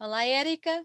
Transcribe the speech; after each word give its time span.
Olá, 0.00 0.24
Érica. 0.26 0.84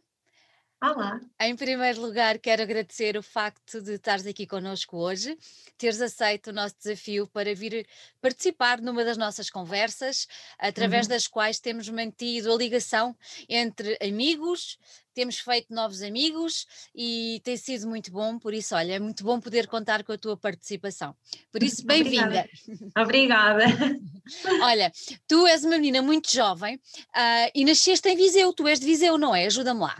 Olá. 0.83 1.17
Em 1.39 1.55
primeiro 1.55 2.01
lugar, 2.01 2.37
quero 2.37 2.61
agradecer 2.61 3.15
o 3.15 3.23
facto 3.23 3.81
de 3.81 3.93
estares 3.93 4.27
aqui 4.27 4.45
connosco 4.45 4.97
hoje, 4.97 5.37
teres 5.77 6.01
aceito 6.01 6.47
o 6.47 6.53
nosso 6.53 6.75
desafio 6.77 7.25
para 7.25 7.55
vir 7.55 7.87
participar 8.19 8.81
numa 8.81 9.05
das 9.05 9.15
nossas 9.15 9.49
conversas, 9.49 10.27
através 10.59 11.05
Uhum. 11.05 11.11
das 11.11 11.25
quais 11.25 11.57
temos 11.61 11.87
mantido 11.87 12.51
a 12.53 12.57
ligação 12.57 13.15
entre 13.47 13.97
amigos, 14.05 14.77
temos 15.13 15.39
feito 15.39 15.73
novos 15.73 16.01
amigos 16.01 16.67
e 16.93 17.39
tem 17.45 17.55
sido 17.55 17.87
muito 17.87 18.11
bom, 18.11 18.37
por 18.37 18.53
isso, 18.53 18.75
olha, 18.75 18.95
é 18.95 18.99
muito 18.99 19.23
bom 19.23 19.39
poder 19.39 19.67
contar 19.67 20.03
com 20.03 20.11
a 20.11 20.17
tua 20.17 20.35
participação. 20.35 21.15
Por 21.49 21.63
isso, 21.63 21.81
Obrigada. 21.87 22.45
bem-vinda. 22.67 22.91
Obrigada. 23.01 23.65
Olha, 24.63 24.91
tu 25.29 25.47
és 25.47 25.63
uma 25.63 25.77
menina 25.77 26.01
muito 26.01 26.29
jovem, 26.29 26.77
ah, 27.15 27.49
e 27.55 27.63
nasceste 27.63 28.09
em 28.09 28.17
Viseu, 28.17 28.51
tu 28.51 28.67
és 28.67 28.81
de 28.81 28.85
Viseu, 28.85 29.17
não 29.17 29.33
é? 29.33 29.45
Ajuda-me 29.45 29.79
lá. 29.79 29.97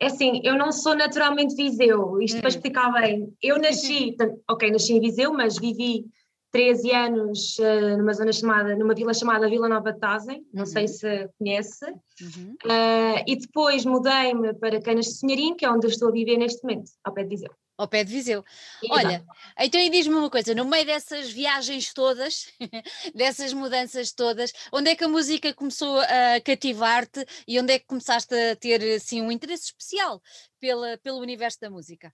É 0.00 0.06
assim, 0.06 0.40
eu 0.44 0.56
não 0.56 0.70
sou 0.70 0.94
naturalmente 0.96 1.54
Viseu, 1.56 2.20
isto 2.22 2.38
para 2.40 2.46
Hum. 2.48 2.50
explicar 2.50 2.92
bem. 2.92 3.34
Eu 3.42 3.58
nasci, 3.58 4.16
ok, 4.48 4.70
nasci 4.70 4.92
em 4.94 5.00
Viseu, 5.00 5.32
mas 5.32 5.58
vivi 5.58 6.04
13 6.52 6.92
anos 6.92 7.58
eh, 7.58 7.96
numa 7.96 8.12
zona 8.14 8.32
chamada, 8.32 8.74
numa 8.76 8.94
vila 8.94 9.12
chamada 9.12 9.48
Vila 9.50 9.68
Nova 9.68 9.92
de 9.92 9.98
Tazem, 9.98 10.46
não 10.54 10.64
sei 10.64 10.82
Uhum. 10.84 10.88
se 10.88 11.28
conhece, 11.38 11.84
Uhum. 12.20 12.56
Eh, 12.68 13.24
e 13.28 13.36
depois 13.36 13.84
mudei-me 13.84 14.52
para 14.54 14.80
Canas 14.80 15.06
de 15.06 15.14
Senhorim, 15.18 15.54
que 15.54 15.64
é 15.64 15.70
onde 15.70 15.86
eu 15.86 15.90
estou 15.90 16.08
a 16.08 16.12
viver 16.12 16.36
neste 16.36 16.62
momento, 16.64 16.90
ao 17.04 17.12
pé 17.12 17.22
de 17.22 17.28
Viseu. 17.30 17.50
Ao 17.78 17.86
pé 17.86 18.02
de 18.02 18.12
Viseu. 18.12 18.44
Exato. 18.82 18.98
Olha, 18.98 19.24
então 19.60 19.80
e 19.80 19.88
diz-me 19.88 20.14
uma 20.14 20.28
coisa, 20.28 20.52
no 20.54 20.64
meio 20.64 20.84
dessas 20.84 21.30
viagens 21.30 21.94
todas, 21.94 22.52
dessas 23.14 23.52
mudanças 23.52 24.12
todas, 24.12 24.52
onde 24.72 24.90
é 24.90 24.96
que 24.96 25.04
a 25.04 25.08
música 25.08 25.54
começou 25.54 26.00
a 26.00 26.40
cativar-te 26.44 27.24
e 27.46 27.58
onde 27.60 27.74
é 27.74 27.78
que 27.78 27.86
começaste 27.86 28.34
a 28.34 28.56
ter 28.56 28.82
assim 28.96 29.22
um 29.22 29.30
interesse 29.30 29.66
especial 29.66 30.20
pela, 30.60 30.98
pelo 30.98 31.20
universo 31.20 31.60
da 31.60 31.70
música? 31.70 32.12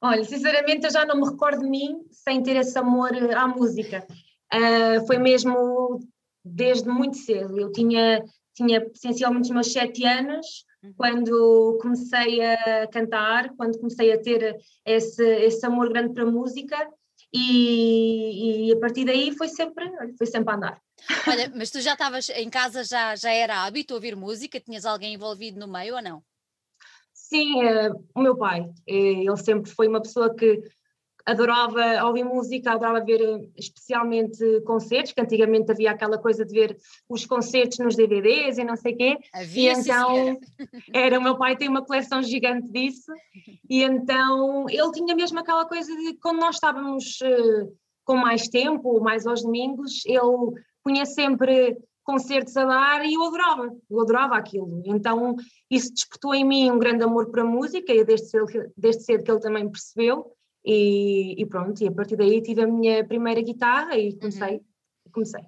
Olha, 0.00 0.24
sinceramente 0.24 0.84
eu 0.84 0.90
já 0.90 1.06
não 1.06 1.16
me 1.16 1.30
recordo 1.30 1.62
de 1.62 1.70
mim 1.70 2.04
sem 2.10 2.42
ter 2.42 2.56
esse 2.56 2.76
amor 2.76 3.10
à 3.34 3.48
música. 3.48 4.06
Ah, 4.52 5.00
foi 5.06 5.18
mesmo 5.18 6.00
desde 6.44 6.88
muito 6.88 7.16
cedo. 7.16 7.58
Eu 7.58 7.72
tinha, 7.72 8.24
tinha 8.54 8.78
essencialmente 8.94 9.48
os 9.48 9.50
meus 9.50 9.72
sete 9.72 10.04
anos. 10.04 10.64
Quando 10.96 11.78
comecei 11.80 12.44
a 12.44 12.86
cantar, 12.88 13.50
quando 13.56 13.78
comecei 13.78 14.12
a 14.12 14.20
ter 14.20 14.56
esse, 14.84 15.24
esse 15.24 15.64
amor 15.66 15.88
grande 15.88 16.12
para 16.12 16.24
a 16.24 16.30
música 16.30 16.76
e, 17.32 18.68
e 18.68 18.72
a 18.72 18.78
partir 18.78 19.04
daí 19.04 19.32
foi 19.36 19.48
sempre, 19.48 19.90
foi 20.16 20.26
sempre 20.26 20.52
a 20.52 20.56
andar. 20.56 20.82
Olha, 21.28 21.52
mas 21.54 21.70
tu 21.70 21.80
já 21.80 21.92
estavas 21.92 22.28
em 22.30 22.48
casa, 22.48 22.84
já, 22.84 23.14
já 23.16 23.30
era 23.30 23.64
hábito 23.64 23.94
ouvir 23.94 24.16
música? 24.16 24.60
Tinhas 24.60 24.86
alguém 24.86 25.14
envolvido 25.14 25.58
no 25.58 25.68
meio 25.68 25.96
ou 25.96 26.02
não? 26.02 26.22
Sim, 27.12 27.62
eh, 27.64 27.90
o 28.14 28.22
meu 28.22 28.36
pai, 28.36 28.70
eh, 28.86 29.24
ele 29.24 29.36
sempre 29.36 29.70
foi 29.70 29.88
uma 29.88 30.00
pessoa 30.00 30.34
que 30.34 30.62
adorava 31.26 32.04
ouvir 32.04 32.24
música, 32.24 32.70
adorava 32.70 33.04
ver 33.04 33.20
eh, 33.20 33.48
especialmente 33.56 34.60
concertos, 34.60 35.12
que 35.12 35.20
antigamente 35.20 35.72
havia 35.72 35.90
aquela 35.90 36.16
coisa 36.16 36.44
de 36.44 36.52
ver 36.52 36.78
os 37.08 37.26
concertos 37.26 37.78
nos 37.78 37.96
DVDs 37.96 38.58
e 38.58 38.64
não 38.64 38.76
sei 38.76 38.94
o 38.94 38.96
quê, 38.96 39.18
e 39.34 39.38
Havia, 39.38 39.74
senhora. 39.74 40.30
então 40.30 40.40
era, 40.94 41.18
o 41.18 41.22
meu 41.22 41.36
pai 41.36 41.56
tem 41.56 41.68
uma 41.68 41.84
coleção 41.84 42.22
gigante 42.22 42.70
disso, 42.70 43.12
e 43.68 43.82
então 43.82 44.66
ele 44.70 44.92
tinha 44.92 45.16
mesmo 45.16 45.40
aquela 45.40 45.66
coisa 45.66 45.94
de 45.96 46.14
quando 46.14 46.38
nós 46.38 46.54
estávamos 46.54 47.18
eh, 47.22 47.66
com 48.04 48.16
mais 48.16 48.48
tempo, 48.48 49.00
mais 49.00 49.26
aos 49.26 49.42
domingos, 49.42 50.06
ele 50.06 50.62
punha 50.84 51.04
sempre 51.04 51.76
concertos 52.04 52.56
a 52.56 52.64
dar 52.64 53.04
e 53.04 53.14
eu 53.14 53.24
adorava, 53.24 53.76
eu 53.90 54.00
adorava 54.00 54.36
aquilo. 54.36 54.80
Então 54.86 55.34
isso 55.68 55.92
despertou 55.92 56.32
em 56.32 56.44
mim 56.44 56.70
um 56.70 56.78
grande 56.78 57.02
amor 57.02 57.32
para 57.32 57.42
a 57.42 57.44
música 57.44 57.92
e 57.92 58.04
desde 58.04 58.28
cedo, 58.28 58.46
desde 58.76 59.02
cedo 59.02 59.24
que 59.24 59.30
ele 59.32 59.40
também 59.40 59.68
percebeu 59.68 60.36
e, 60.66 61.40
e 61.40 61.46
pronto, 61.46 61.80
e 61.82 61.86
a 61.86 61.92
partir 61.92 62.16
daí 62.16 62.42
tive 62.42 62.62
a 62.62 62.66
minha 62.66 63.04
primeira 63.04 63.40
guitarra 63.40 63.96
e 63.96 64.16
comecei, 64.16 64.60
comecei. 65.12 65.44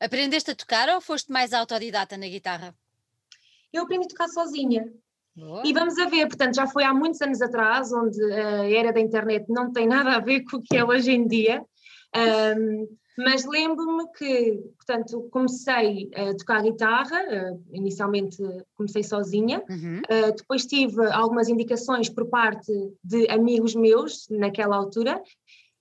Aprendeste 0.00 0.50
a 0.50 0.54
tocar 0.54 0.88
ou 0.88 1.00
foste 1.00 1.30
mais 1.30 1.52
autodidata 1.52 2.16
na 2.16 2.26
guitarra? 2.26 2.74
Eu 3.72 3.82
aprendi 3.82 4.06
a 4.06 4.08
tocar 4.08 4.28
sozinha 4.28 4.90
Boa. 5.36 5.62
e 5.64 5.72
vamos 5.72 5.98
a 5.98 6.06
ver, 6.06 6.26
portanto 6.26 6.56
já 6.56 6.66
foi 6.66 6.84
há 6.84 6.94
muitos 6.94 7.20
anos 7.20 7.42
atrás, 7.42 7.92
onde 7.92 8.20
a 8.32 8.70
era 8.70 8.92
da 8.92 9.00
internet 9.00 9.44
não 9.48 9.70
tem 9.70 9.86
nada 9.86 10.14
a 10.14 10.20
ver 10.20 10.42
com 10.44 10.56
o 10.56 10.62
que 10.62 10.76
é 10.76 10.84
hoje 10.84 11.12
em 11.12 11.26
dia, 11.26 11.64
Ahm, 12.14 12.86
mas 13.16 13.44
lembro-me 13.44 14.06
que, 14.16 14.60
portanto, 14.76 15.28
comecei 15.30 16.10
a 16.14 16.34
tocar 16.34 16.62
guitarra, 16.62 17.18
ah, 17.18 17.56
inicialmente 17.72 18.42
comecei 18.74 19.02
sozinha, 19.02 19.62
Uhum. 19.68 20.00
Uh, 20.10 20.34
depois 20.36 20.66
tive 20.66 21.04
algumas 21.12 21.48
indicações 21.48 22.08
por 22.08 22.26
parte 22.26 22.72
de 23.02 23.28
amigos 23.30 23.74
meus 23.74 24.26
naquela 24.28 24.76
altura 24.76 25.22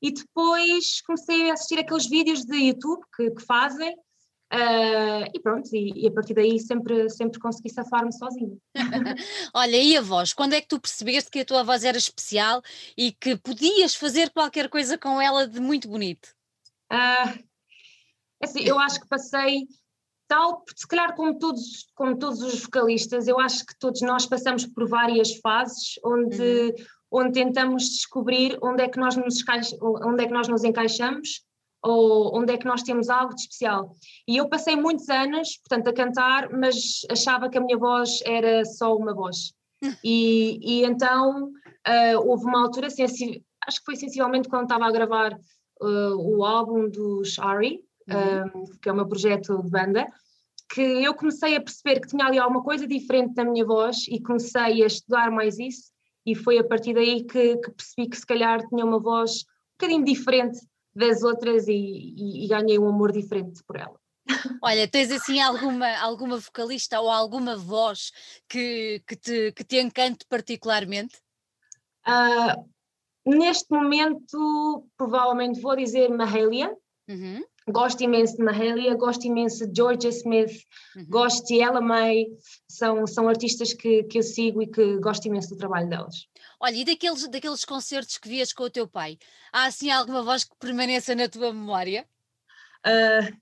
e 0.02 0.12
depois 0.12 1.02
comecei 1.02 1.50
a 1.50 1.54
assistir 1.54 1.80
aqueles 1.80 2.08
vídeos 2.08 2.46
de 2.46 2.56
YouTube 2.56 3.02
que, 3.16 3.32
que 3.32 3.42
fazem 3.42 3.94
uh, 3.94 5.30
e 5.34 5.40
pronto, 5.42 5.70
e, 5.76 6.04
e 6.04 6.08
a 6.08 6.12
partir 6.12 6.34
daí 6.34 6.60
sempre, 6.60 7.10
sempre 7.10 7.40
consegui 7.40 7.70
safar-me 7.70 8.14
sozinha. 8.14 8.58
Olha, 9.54 9.78
e 9.78 9.98
a 9.98 10.02
voz? 10.02 10.34
Quando 10.34 10.54
é 10.54 10.62
que 10.62 10.68
tu 10.68 10.80
percebeste 10.80 11.30
que 11.30 11.40
a 11.40 11.46
tua 11.46 11.64
voz 11.64 11.84
era 11.84 11.98
especial 11.98 12.62
e 12.98 13.12
que 13.12 13.38
podias 13.38 13.96
fazer 13.96 14.30
qualquer 14.32 14.70
coisa 14.70 14.98
com 14.98 15.22
ela 15.22 15.48
de 15.48 15.60
muito 15.60 15.88
bonito? 15.88 16.30
Uh, 16.92 17.44
assim, 18.44 18.62
eu 18.62 18.78
acho 18.78 19.00
que 19.00 19.08
passei 19.08 19.68
tal, 20.28 20.64
se 20.76 20.88
calhar 20.88 21.16
como 21.16 21.38
todos, 21.38 21.88
como 21.96 22.18
todos 22.18 22.42
os 22.42 22.62
vocalistas, 22.62 23.28
eu 23.28 23.40
acho 23.40 23.66
que 23.66 23.78
todos 23.78 24.02
nós 24.02 24.26
passamos 24.26 24.66
por 24.66 24.88
várias 24.88 25.36
fases 25.38 26.00
onde, 26.06 26.74
onde 27.12 27.34
tentamos 27.34 27.84
descobrir 27.84 28.58
onde 28.62 28.84
é, 28.84 28.88
que 28.88 29.00
nós 29.00 29.16
nos 29.18 29.44
onde 29.82 30.24
é 30.24 30.28
que 30.28 30.34
nós 30.34 30.48
nos 30.48 30.64
encaixamos 30.64 31.44
ou 31.84 32.38
onde 32.38 32.54
é 32.54 32.58
que 32.58 32.66
nós 32.66 32.84
temos 32.84 33.10
algo 33.10 33.34
de 33.36 33.42
especial. 33.42 33.96
E 34.28 34.38
eu 34.38 34.48
passei 34.48 34.76
muitos 34.76 35.10
anos, 35.10 35.58
portanto, 35.58 35.90
a 35.90 35.94
cantar, 35.94 36.50
mas 36.52 37.02
achava 37.10 37.50
que 37.50 37.58
a 37.58 37.62
minha 37.62 37.78
voz 37.78 38.22
era 38.24 38.64
só 38.66 38.96
uma 38.96 39.14
voz. 39.14 39.54
E, 40.04 40.60
e 40.62 40.86
então 40.86 41.52
ah, 41.84 42.20
houve 42.24 42.46
uma 42.46 42.62
altura, 42.62 42.90
sensi- 42.92 43.44
acho 43.68 43.80
que 43.80 43.86
foi 43.86 43.96
sensivelmente 43.96 44.48
quando 44.48 44.64
estava 44.64 44.86
a 44.86 44.92
gravar 44.92 45.36
ah, 45.82 46.16
o 46.18 46.44
álbum 46.46 46.90
dos 46.90 47.38
Ari, 47.40 47.84
Uhum. 48.10 48.64
um, 48.64 48.66
que 48.82 48.90
é 48.90 48.92
o 48.92 48.96
meu 48.96 49.08
projeto 49.08 49.62
de 49.62 49.70
banda, 49.70 50.08
que 50.74 50.82
eu 50.82 51.14
comecei 51.14 51.56
a 51.56 51.62
perceber 51.62 52.00
que 52.00 52.08
tinha 52.08 52.26
ali 52.26 52.40
alguma 52.40 52.64
coisa 52.64 52.88
diferente 52.88 53.34
da 53.36 53.44
minha 53.46 53.66
voz 53.66 54.08
e 54.10 54.22
comecei 54.22 54.84
a 54.84 54.88
estudar 54.88 55.30
mais 55.30 55.60
isso 55.60 55.92
e 56.26 56.34
foi 56.36 56.58
a 56.58 56.64
partir 56.64 56.94
daí 56.94 57.24
que, 57.24 57.58
que 57.58 57.72
percebi 57.72 58.10
que 58.10 58.18
se 58.18 58.26
calhar 58.26 58.68
tinha 58.68 58.86
uma 58.86 59.00
voz 59.00 59.42
um 59.42 59.74
bocadinho 59.80 60.06
diferente 60.06 60.60
das 60.96 61.24
outras 61.24 61.68
e, 61.68 61.74
e- 61.74 62.46
e 62.46 62.48
ganhei 62.48 62.78
um 62.80 62.88
amor 62.88 63.12
diferente 63.12 63.62
por 63.66 63.76
ela. 63.78 64.00
Olha, 64.64 64.88
tens 64.88 65.12
assim 65.12 65.42
alguma, 65.42 65.88
alguma 66.00 66.38
vocalista 66.38 67.00
ou 67.00 67.10
alguma 67.10 67.56
voz 67.56 68.12
que, 68.48 69.02
que, 69.08 69.16
te, 69.16 69.52
que 69.54 69.64
te 69.64 69.80
encante 69.80 70.26
particularmente? 70.30 71.18
Ah, 72.06 72.58
neste 73.26 73.72
momento, 73.72 74.86
provavelmente 74.98 75.62
vou 75.62 75.76
dizer 75.76 76.10
Mahalia, 76.10 76.76
Uhum, 77.12 77.44
gosto 77.68 78.02
imenso 78.04 78.38
de 78.38 78.44
Mahalia, 78.44 78.96
gosto 78.96 79.26
imenso 79.26 79.68
de 79.68 79.76
Georgia 79.76 80.10
Smith, 80.10 80.64
uhum. 80.96 81.06
gosto 81.10 81.46
de 81.46 81.60
Ella 81.60 81.82
May, 81.82 82.28
são, 82.70 83.06
são 83.06 83.28
artistas 83.28 83.74
que, 83.74 84.04
que 84.04 84.20
eu 84.20 84.24
sigo 84.24 84.62
e 84.62 84.68
que 84.68 84.98
gosto 85.00 85.26
imenso 85.26 85.50
do 85.50 85.58
trabalho 85.58 85.90
delas. 85.90 86.28
Olha, 86.60 86.76
e 86.76 86.86
daqueles, 86.86 87.28
daqueles 87.28 87.66
concertos 87.66 88.18
que 88.18 88.30
vias 88.30 88.54
com 88.54 88.64
o 88.64 88.70
teu 88.70 88.88
pai, 88.88 89.18
há 89.52 89.66
assim 89.66 89.92
alguma 89.92 90.24
voz 90.24 90.46
que 90.46 90.56
permaneça 90.58 91.14
na 91.14 91.28
tua 91.28 91.52
memória? 91.52 92.08
Uh, 92.86 93.36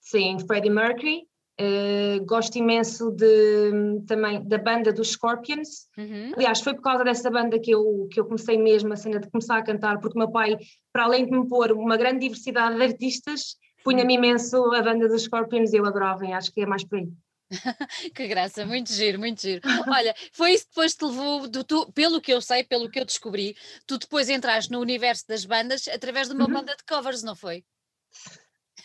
sim, 0.00 0.38
Freddie 0.40 0.70
Mercury. 0.70 1.27
Uh, 1.60 2.24
gosto 2.24 2.56
imenso 2.56 3.10
de, 3.10 4.00
também 4.06 4.46
da 4.46 4.58
banda 4.58 4.92
dos 4.92 5.10
Scorpions. 5.10 5.88
Uhum. 5.98 6.32
Aliás, 6.36 6.60
foi 6.60 6.72
por 6.72 6.82
causa 6.82 7.02
dessa 7.02 7.28
banda 7.30 7.58
que 7.58 7.72
eu, 7.72 8.06
que 8.12 8.20
eu 8.20 8.24
comecei 8.26 8.56
mesmo 8.56 8.92
a 8.92 8.96
cena 8.96 9.18
de 9.18 9.28
começar 9.28 9.58
a 9.58 9.62
cantar, 9.64 9.98
porque 9.98 10.16
o 10.16 10.20
meu 10.20 10.30
pai, 10.30 10.56
para 10.92 11.04
além 11.04 11.26
de 11.26 11.32
me 11.32 11.48
pôr 11.48 11.72
uma 11.72 11.96
grande 11.96 12.20
diversidade 12.20 12.76
de 12.76 12.82
artistas, 12.84 13.56
punha-me 13.82 14.14
imenso 14.14 14.72
a 14.72 14.80
banda 14.82 15.08
dos 15.08 15.22
Scorpions 15.22 15.72
e 15.72 15.76
eu 15.78 15.84
adorava, 15.86 16.24
e 16.24 16.32
acho 16.32 16.52
que 16.52 16.60
é 16.60 16.66
mais 16.66 16.84
por 16.84 16.98
aí. 16.98 17.08
Que 18.14 18.28
graça, 18.28 18.64
muito 18.66 18.92
giro, 18.92 19.18
muito 19.18 19.40
giro. 19.40 19.62
Olha, 19.88 20.14
foi 20.32 20.52
isso 20.52 20.64
que 20.64 20.70
depois 20.70 20.94
te 20.94 21.04
levou, 21.04 21.48
do, 21.48 21.64
tu, 21.64 21.90
pelo 21.92 22.20
que 22.20 22.32
eu 22.32 22.40
sei, 22.40 22.62
pelo 22.62 22.88
que 22.90 23.00
eu 23.00 23.04
descobri, 23.04 23.56
tu 23.86 23.98
depois 23.98 24.28
entraste 24.28 24.70
no 24.70 24.78
universo 24.80 25.24
das 25.26 25.44
bandas 25.44 25.88
através 25.88 26.28
de 26.28 26.34
uma 26.34 26.44
Uhum. 26.46 26.52
banda 26.52 26.76
de 26.76 26.84
covers, 26.84 27.22
não 27.22 27.34
foi? 27.34 27.64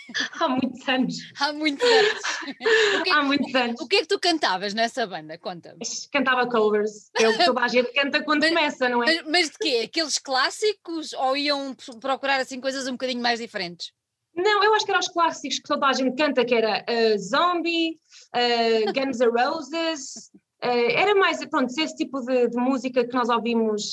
Há 0.39 0.47
muitos 0.49 0.87
anos. 0.87 1.15
Há 1.39 1.53
muitos 1.53 1.87
anos. 1.89 2.21
Que, 3.03 3.09
é 3.09 3.13
Há 3.13 3.23
muitos 3.23 3.55
anos. 3.55 3.81
o 3.81 3.87
que 3.87 3.95
é 3.97 4.01
que 4.01 4.07
tu 4.07 4.19
cantavas 4.19 4.73
nessa 4.73 5.05
banda? 5.07 5.37
Conta-me. 5.37 5.79
Cantava 6.11 6.47
covers, 6.49 7.09
é 7.17 7.27
o 7.27 7.37
que 7.37 7.45
toda 7.45 7.61
a 7.61 7.67
gente 7.67 7.91
canta 7.93 8.23
quando 8.23 8.41
Mas- 8.41 8.49
começa, 8.49 8.89
não 8.89 9.03
é? 9.03 9.05
Mas, 9.05 9.27
mas 9.27 9.49
de 9.49 9.57
quê? 9.57 9.81
Aqueles 9.85 10.17
clássicos 10.17 11.13
ou 11.13 11.35
iam 11.37 11.75
procurar 11.99 12.39
assim 12.39 12.59
coisas 12.59 12.87
um 12.87 12.93
bocadinho 12.93 13.21
mais 13.21 13.39
diferentes? 13.39 13.91
Não, 14.35 14.63
eu 14.63 14.73
acho 14.73 14.83
que 14.85 14.91
eram 14.91 14.99
os 14.99 15.09
clássicos 15.09 15.59
que 15.59 15.67
toda 15.67 15.87
a 15.87 15.93
gente 15.93 16.15
canta, 16.15 16.43
que 16.43 16.55
era 16.55 16.83
uh, 16.89 17.19
Zombie, 17.19 17.99
uh, 18.35 18.91
Guns 18.93 19.19
N' 19.19 19.29
Roses, 19.29 20.31
uh, 20.63 20.91
era 20.91 21.13
mais, 21.15 21.43
pronto, 21.45 21.69
esse 21.77 21.95
tipo 21.95 22.19
de, 22.21 22.47
de 22.47 22.57
música 22.57 23.05
que 23.05 23.13
nós 23.13 23.29
ouvimos 23.29 23.91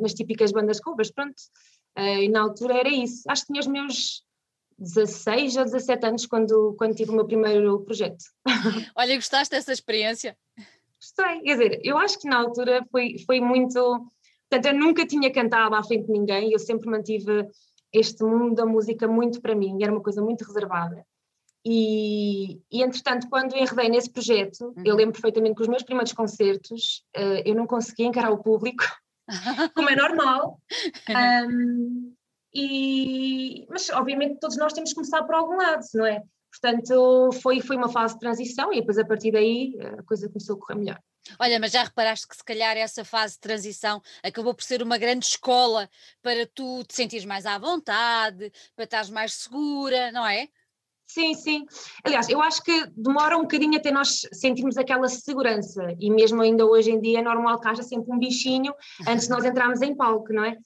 nas 0.00 0.14
típicas 0.14 0.52
bandas 0.52 0.80
covers, 0.80 1.12
pronto, 1.12 1.34
e 1.96 2.28
na 2.28 2.40
altura 2.40 2.78
era 2.78 2.88
isso. 2.88 3.22
Acho 3.28 3.42
que 3.42 3.52
tinha 3.52 3.60
os 3.60 3.66
meus 3.66 4.24
16 4.78 5.56
ou 5.56 5.64
17 5.64 6.06
anos 6.06 6.26
quando, 6.26 6.74
quando 6.78 6.94
tive 6.94 7.10
o 7.10 7.14
meu 7.14 7.26
primeiro 7.26 7.80
projeto. 7.80 8.24
Olha, 8.96 9.14
gostaste 9.16 9.54
dessa 9.54 9.72
experiência? 9.72 10.36
Gostei, 11.00 11.40
quer 11.40 11.56
dizer, 11.56 11.80
eu 11.82 11.98
acho 11.98 12.18
que 12.18 12.28
na 12.28 12.38
altura 12.38 12.84
foi, 12.90 13.16
foi 13.26 13.40
muito. 13.40 14.10
Portanto, 14.48 14.72
eu 14.72 14.78
nunca 14.78 15.06
tinha 15.06 15.32
cantado 15.32 15.74
à 15.74 15.82
frente 15.82 16.06
de 16.06 16.12
ninguém, 16.12 16.52
eu 16.52 16.58
sempre 16.58 16.88
mantive 16.88 17.46
este 17.92 18.24
mundo 18.24 18.54
da 18.54 18.66
música 18.66 19.06
muito 19.06 19.40
para 19.40 19.54
mim, 19.54 19.82
era 19.82 19.92
uma 19.92 20.02
coisa 20.02 20.22
muito 20.22 20.44
reservada. 20.44 21.04
E, 21.66 22.60
e 22.70 22.82
entretanto, 22.82 23.28
quando 23.30 23.56
enredei 23.56 23.88
nesse 23.88 24.10
projeto, 24.10 24.74
uhum. 24.76 24.82
eu 24.84 24.94
lembro 24.94 25.14
perfeitamente 25.14 25.54
que 25.54 25.62
os 25.62 25.68
meus 25.68 25.82
primeiros 25.82 26.12
concertos 26.12 27.04
uh, 27.16 27.40
eu 27.44 27.54
não 27.54 27.66
conseguia 27.66 28.06
encarar 28.06 28.30
o 28.30 28.42
público, 28.42 28.84
como 29.74 29.88
é 29.88 29.96
normal. 29.96 30.60
Um, 31.48 32.14
e, 32.54 33.66
mas 33.68 33.90
obviamente 33.90 34.38
todos 34.38 34.56
nós 34.56 34.72
temos 34.72 34.90
que 34.90 34.94
começar 34.94 35.22
por 35.24 35.34
algum 35.34 35.56
lado, 35.56 35.84
não 35.94 36.06
é? 36.06 36.22
Portanto, 36.50 37.30
foi, 37.42 37.60
foi 37.60 37.76
uma 37.76 37.88
fase 37.88 38.14
de 38.14 38.20
transição 38.20 38.72
e 38.72 38.80
depois 38.80 38.96
a 38.96 39.04
partir 39.04 39.32
daí 39.32 39.76
a 39.98 40.02
coisa 40.04 40.28
começou 40.28 40.54
a 40.56 40.58
correr 40.60 40.78
melhor. 40.78 41.00
Olha, 41.38 41.58
mas 41.58 41.72
já 41.72 41.82
reparaste 41.82 42.28
que 42.28 42.36
se 42.36 42.44
calhar 42.44 42.76
essa 42.76 43.04
fase 43.04 43.34
de 43.34 43.40
transição 43.40 44.00
acabou 44.22 44.54
por 44.54 44.62
ser 44.62 44.82
uma 44.82 44.98
grande 44.98 45.24
escola 45.24 45.88
para 46.22 46.46
tu 46.46 46.84
te 46.84 46.94
sentires 46.94 47.24
mais 47.24 47.44
à 47.46 47.58
vontade, 47.58 48.52
para 48.76 48.84
estares 48.84 49.10
mais 49.10 49.32
segura, 49.34 50.12
não 50.12 50.24
é? 50.24 50.48
Sim, 51.06 51.34
sim. 51.34 51.66
Aliás, 52.04 52.28
eu 52.28 52.40
acho 52.40 52.62
que 52.62 52.86
demora 52.96 53.36
um 53.36 53.42
bocadinho 53.42 53.76
até 53.76 53.90
nós 53.90 54.22
sentirmos 54.32 54.76
aquela 54.76 55.08
segurança 55.08 55.82
e 55.98 56.10
mesmo 56.10 56.40
ainda 56.40 56.64
hoje 56.64 56.90
em 56.90 57.00
dia 57.00 57.18
é 57.18 57.22
normal 57.22 57.60
que 57.60 57.68
haja 57.68 57.82
sempre 57.82 58.12
um 58.12 58.18
bichinho 58.18 58.74
antes 59.06 59.24
de 59.26 59.30
nós 59.30 59.44
entrarmos 59.44 59.82
em 59.82 59.94
palco, 59.94 60.32
não 60.32 60.44
é? 60.44 60.56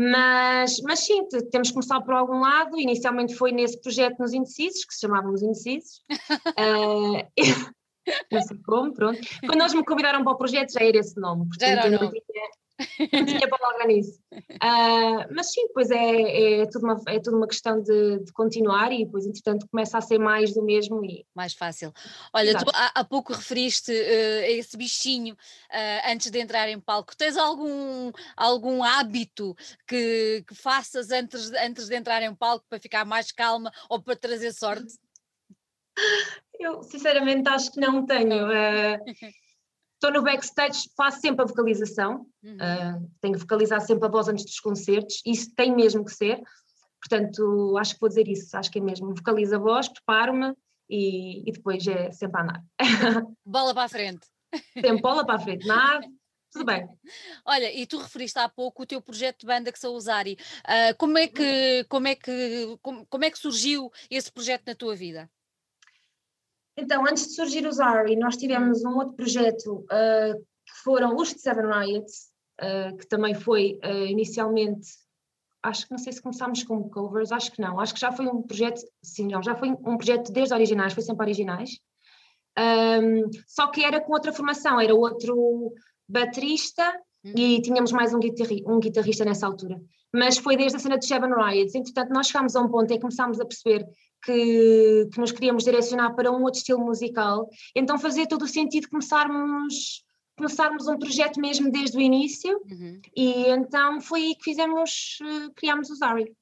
Mas, 0.00 0.80
mas 0.82 1.00
sim, 1.00 1.26
temos 1.50 1.68
que 1.68 1.74
começar 1.74 2.00
por 2.02 2.14
algum 2.14 2.38
lado. 2.38 2.78
Inicialmente 2.78 3.34
foi 3.34 3.50
nesse 3.50 3.80
projeto 3.80 4.20
nos 4.20 4.32
Indecisos, 4.32 4.84
que 4.84 4.94
se 4.94 5.00
chamavam 5.00 5.32
os 5.32 5.42
Indecisos. 5.42 6.04
uh, 6.56 7.26
não 8.30 8.42
sei 8.42 8.58
como, 8.64 8.94
pronto. 8.94 9.18
Quando 9.44 9.60
eles 9.60 9.74
me 9.74 9.84
convidaram 9.84 10.22
para 10.22 10.32
o 10.32 10.36
projeto 10.36 10.72
já 10.72 10.84
era 10.84 10.98
esse 10.98 11.20
nome. 11.20 11.48
Portanto, 11.48 11.68
já 11.68 11.86
era 11.86 11.90
não, 11.90 11.98
tinha, 12.10 12.22
tinha 12.78 13.48
palavra 13.48 13.86
nisso. 13.86 14.20
Uh, 14.32 15.34
mas 15.34 15.52
sim, 15.52 15.66
depois 15.66 15.90
é, 15.90 16.60
é, 16.60 16.66
tudo 16.66 16.84
uma, 16.84 17.02
é 17.08 17.20
tudo 17.20 17.36
uma 17.36 17.48
questão 17.48 17.80
de, 17.82 18.20
de, 18.20 18.32
continuar 18.32 18.92
e 18.92 19.04
depois, 19.04 19.26
entretanto, 19.26 19.66
começa 19.68 19.98
a 19.98 20.00
ser 20.00 20.18
mais 20.18 20.54
do 20.54 20.62
mesmo 20.62 21.04
e. 21.04 21.26
Mais 21.34 21.54
fácil. 21.54 21.92
Olha, 22.32 22.50
Exato. 22.50 22.66
tu 22.66 22.72
há, 22.74 22.92
há, 22.94 23.04
pouco 23.04 23.32
referiste 23.32 23.90
uh, 23.90 24.44
esse 24.46 24.76
bichinho 24.76 25.34
uh, 25.34 26.10
antes 26.12 26.30
de 26.30 26.38
entrar 26.38 26.68
em 26.68 26.78
palco. 26.78 27.16
Tens 27.16 27.36
algum, 27.36 28.12
algum 28.36 28.82
hábito 28.82 29.56
que, 29.86 30.44
que 30.46 30.54
faças 30.54 31.10
antes, 31.10 31.50
antes 31.52 31.88
de 31.88 31.96
entrar 31.96 32.22
em 32.22 32.34
palco 32.34 32.64
para 32.68 32.80
ficar 32.80 33.04
mais 33.04 33.32
calma 33.32 33.72
ou 33.88 34.00
para 34.00 34.16
trazer 34.16 34.52
sorte? 34.52 34.94
Eu, 36.60 36.82
sinceramente, 36.82 37.48
acho 37.48 37.72
que 37.72 37.80
não 37.80 38.06
tenho. 38.06 38.46
Estou 40.00 40.12
no 40.12 40.22
backstage, 40.22 40.88
faço 40.96 41.20
sempre 41.20 41.42
a 41.42 41.46
vocalização, 41.48 42.24
uhum. 42.40 42.54
uh, 42.54 43.10
tenho 43.20 43.34
que 43.34 43.40
vocalizar 43.40 43.80
sempre 43.80 44.06
a 44.06 44.10
voz 44.10 44.28
antes 44.28 44.44
dos 44.44 44.60
concertos, 44.60 45.20
isso 45.26 45.52
tem 45.56 45.74
mesmo 45.74 46.04
que 46.04 46.12
ser, 46.12 46.40
portanto, 47.00 47.76
acho 47.76 47.94
que 47.94 48.00
vou 48.00 48.08
dizer 48.08 48.28
isso, 48.28 48.56
acho 48.56 48.70
que 48.70 48.78
é 48.78 48.82
mesmo, 48.82 49.12
vocalizo 49.12 49.56
a 49.56 49.58
voz, 49.58 49.88
preparo-me 49.88 50.54
e, 50.88 51.48
e, 51.48 51.52
depois 51.52 51.84
é 51.88 52.12
sempre 52.12 52.40
a 52.40 52.44
andar. 52.44 52.62
Bola 53.44 53.74
para 53.74 53.84
a 53.84 53.88
frente. 53.88 54.24
Sempre 54.72 55.02
bola 55.02 55.26
para 55.26 55.34
a 55.34 55.38
frente, 55.40 55.66
nada, 55.66 56.06
tudo 56.52 56.64
bem. 56.64 56.88
Olha, 57.44 57.72
e 57.72 57.84
tu 57.84 57.98
referiste 57.98 58.38
há 58.38 58.48
pouco 58.48 58.84
o 58.84 58.86
teu 58.86 59.02
projeto 59.02 59.40
de 59.40 59.46
banda 59.46 59.72
que 59.72 59.78
são 59.78 59.94
Usari. 59.94 60.38
Uh, 60.60 60.96
como 60.96 61.18
é 61.18 61.26
que 61.26 61.84
como 61.88 62.08
é 62.08 62.14
que 62.14 62.78
como, 62.80 63.04
como, 63.06 63.24
é 63.24 63.30
que 63.30 63.38
surgiu 63.38 63.90
esse 64.08 64.30
projeto 64.30 64.62
na 64.66 64.74
tua 64.74 64.94
vida? 64.94 65.28
Então, 66.78 67.04
antes 67.04 67.26
de 67.26 67.34
surgir 67.34 67.66
o 67.66 67.72
Zari, 67.72 68.14
nós 68.14 68.36
tivemos 68.36 68.84
um 68.84 68.96
outro 68.96 69.14
projeto 69.14 69.78
uh, 69.78 70.38
que 70.38 70.82
foram 70.84 71.16
os 71.16 71.34
de 71.34 71.40
Seven 71.40 71.66
Riots, 71.66 72.28
uh, 72.60 72.96
que 72.96 73.06
também 73.08 73.34
foi 73.34 73.80
uh, 73.84 74.06
inicialmente, 74.06 74.88
acho 75.60 75.86
que 75.86 75.90
não 75.90 75.98
sei 75.98 76.12
se 76.12 76.22
começámos 76.22 76.62
com 76.62 76.88
covers, 76.88 77.32
acho 77.32 77.50
que 77.50 77.60
não, 77.60 77.80
acho 77.80 77.94
que 77.94 78.00
já 78.00 78.12
foi 78.12 78.28
um 78.28 78.42
projeto, 78.42 78.80
sim, 79.02 79.26
não, 79.26 79.42
já 79.42 79.56
foi 79.56 79.70
um 79.70 79.96
projeto 79.96 80.30
desde 80.30 80.54
originais, 80.54 80.92
foi 80.92 81.02
sempre 81.02 81.24
originais, 81.24 81.80
um, 82.56 83.28
só 83.46 83.66
que 83.66 83.84
era 83.84 84.00
com 84.00 84.12
outra 84.12 84.32
formação, 84.32 84.80
era 84.80 84.94
outro 84.94 85.72
baterista 86.08 86.88
hum. 87.24 87.32
e 87.36 87.60
tínhamos 87.60 87.90
mais 87.90 88.14
um, 88.14 88.20
guitarri 88.20 88.62
um 88.66 88.78
guitarrista 88.78 89.24
nessa 89.24 89.46
altura. 89.46 89.80
Mas 90.14 90.38
foi 90.38 90.56
desde 90.56 90.76
a 90.76 90.80
cena 90.80 90.98
de 90.98 91.06
Seven 91.06 91.30
Riots, 91.34 91.74
entretanto 91.74 92.12
nós 92.12 92.28
chegámos 92.28 92.56
a 92.56 92.60
um 92.60 92.68
ponto 92.68 92.90
em 92.90 92.94
que 92.94 93.00
começámos 93.00 93.40
a 93.40 93.44
perceber 93.44 93.86
que, 94.24 95.08
que 95.12 95.20
nos 95.20 95.32
queríamos 95.32 95.64
direcionar 95.64 96.14
para 96.14 96.30
um 96.30 96.42
outro 96.42 96.58
estilo 96.58 96.80
musical, 96.80 97.48
então 97.74 97.98
fazia 97.98 98.26
todo 98.26 98.42
o 98.42 98.48
sentido 98.48 98.88
começarmos 98.88 100.04
começarmos 100.36 100.86
um 100.86 100.96
projeto 100.96 101.40
mesmo 101.40 101.68
desde 101.68 101.96
o 101.96 102.00
início 102.00 102.62
uhum. 102.70 103.00
e 103.14 103.48
então 103.48 104.00
foi 104.00 104.22
aí 104.22 104.34
que 104.36 104.44
fizemos, 104.44 105.18
uh, 105.20 105.52
criámos 105.54 105.90
o 105.90 105.96
Zari. 105.96 106.32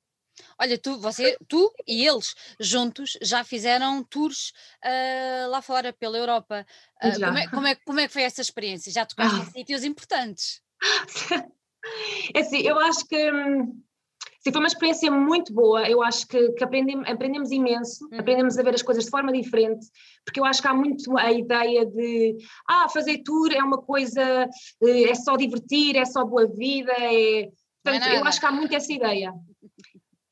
Olha, 0.58 0.76
tu, 0.76 0.98
você, 0.98 1.36
tu 1.48 1.72
e 1.86 2.06
eles 2.06 2.34
juntos 2.60 3.16
já 3.22 3.42
fizeram 3.42 4.04
tours 4.04 4.52
uh, 4.84 5.48
lá 5.48 5.62
fora, 5.62 5.94
pela 5.94 6.18
Europa. 6.18 6.66
Uh, 7.02 7.20
como, 7.24 7.38
é, 7.38 7.48
como, 7.48 7.66
é, 7.66 7.74
como 7.74 8.00
é 8.00 8.06
que 8.06 8.12
foi 8.12 8.22
essa 8.22 8.42
experiência? 8.42 8.92
Já 8.92 9.06
tocaste 9.06 9.40
ah. 9.40 9.42
em 9.42 9.50
sítios 9.50 9.82
importantes? 9.82 10.60
É 12.34 12.40
assim, 12.40 12.62
eu 12.62 12.78
acho 12.80 13.06
que 13.06 13.32
hum, 13.32 13.80
Sim, 14.46 14.52
foi 14.52 14.60
uma 14.60 14.68
experiência 14.68 15.10
muito 15.10 15.52
boa. 15.52 15.90
Eu 15.90 16.00
acho 16.00 16.24
que, 16.28 16.52
que 16.52 16.62
aprendemos, 16.62 17.04
aprendemos 17.08 17.50
imenso, 17.50 18.04
uhum. 18.04 18.20
aprendemos 18.20 18.56
a 18.56 18.62
ver 18.62 18.76
as 18.76 18.82
coisas 18.82 19.04
de 19.04 19.10
forma 19.10 19.32
diferente, 19.32 19.84
porque 20.24 20.38
eu 20.38 20.44
acho 20.44 20.62
que 20.62 20.68
há 20.68 20.72
muito 20.72 21.18
a 21.18 21.32
ideia 21.32 21.84
de 21.84 22.36
ah, 22.68 22.88
fazer 22.88 23.24
tour 23.24 23.52
é 23.52 23.60
uma 23.60 23.78
coisa, 23.78 24.48
eh, 24.84 25.10
é 25.10 25.14
só 25.16 25.36
divertir, 25.36 25.96
é 25.96 26.04
só 26.04 26.24
boa 26.24 26.46
vida, 26.46 26.92
é. 26.92 27.48
Portanto, 27.82 28.06
é 28.06 28.20
eu 28.20 28.24
acho 28.24 28.38
que 28.38 28.46
há 28.46 28.52
muito 28.52 28.72
essa 28.72 28.92
ideia. 28.92 29.32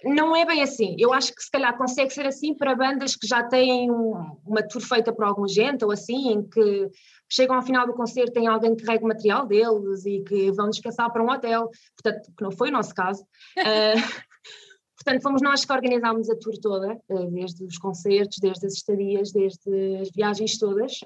Não 0.04 0.36
é 0.36 0.44
bem 0.44 0.62
assim. 0.62 0.96
Eu 0.98 1.12
acho 1.12 1.34
que 1.34 1.42
se 1.42 1.50
calhar 1.50 1.76
consegue 1.76 2.10
ser 2.10 2.26
assim 2.26 2.54
para 2.54 2.74
bandas 2.74 3.16
que 3.16 3.26
já 3.26 3.42
têm 3.42 3.90
uma 3.90 4.62
tour 4.62 4.82
feita 4.82 5.12
por 5.12 5.24
alguma 5.24 5.48
gente 5.48 5.84
ou 5.84 5.90
assim, 5.90 6.32
em 6.32 6.42
que 6.48 6.90
chegam 7.28 7.56
ao 7.56 7.62
final 7.62 7.86
do 7.86 7.94
concerto, 7.94 8.32
tem 8.32 8.46
alguém 8.46 8.76
que 8.76 8.84
carrega 8.84 9.04
o 9.04 9.08
material 9.08 9.46
deles 9.46 10.04
e 10.04 10.20
que 10.20 10.50
vão 10.52 10.70
descansar 10.70 11.10
para 11.12 11.22
um 11.22 11.30
hotel, 11.30 11.68
portanto, 11.96 12.32
que 12.36 12.42
não 12.42 12.50
foi 12.50 12.68
o 12.68 12.72
nosso 12.72 12.94
caso. 12.94 13.22
Uh, 13.58 13.98
portanto, 14.96 15.22
fomos 15.22 15.42
nós 15.42 15.64
que 15.64 15.72
organizámos 15.72 16.28
a 16.30 16.36
tour 16.36 16.54
toda, 16.60 16.94
uh, 17.08 17.30
desde 17.30 17.64
os 17.64 17.78
concertos, 17.78 18.38
desde 18.40 18.66
as 18.66 18.74
estadias, 18.74 19.32
desde 19.32 19.96
as 19.96 20.10
viagens 20.10 20.58
todas. 20.58 21.00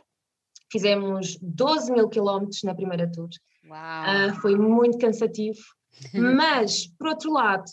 Fizemos 0.70 1.38
12 1.40 1.92
mil 1.92 2.08
quilómetros 2.08 2.62
na 2.62 2.74
primeira 2.74 3.10
tour. 3.10 3.28
Uh, 3.64 4.34
foi 4.40 4.56
muito 4.56 4.98
cansativo, 4.98 5.60
mas, 6.12 6.86
por 6.86 7.08
outro 7.08 7.32
lado, 7.32 7.64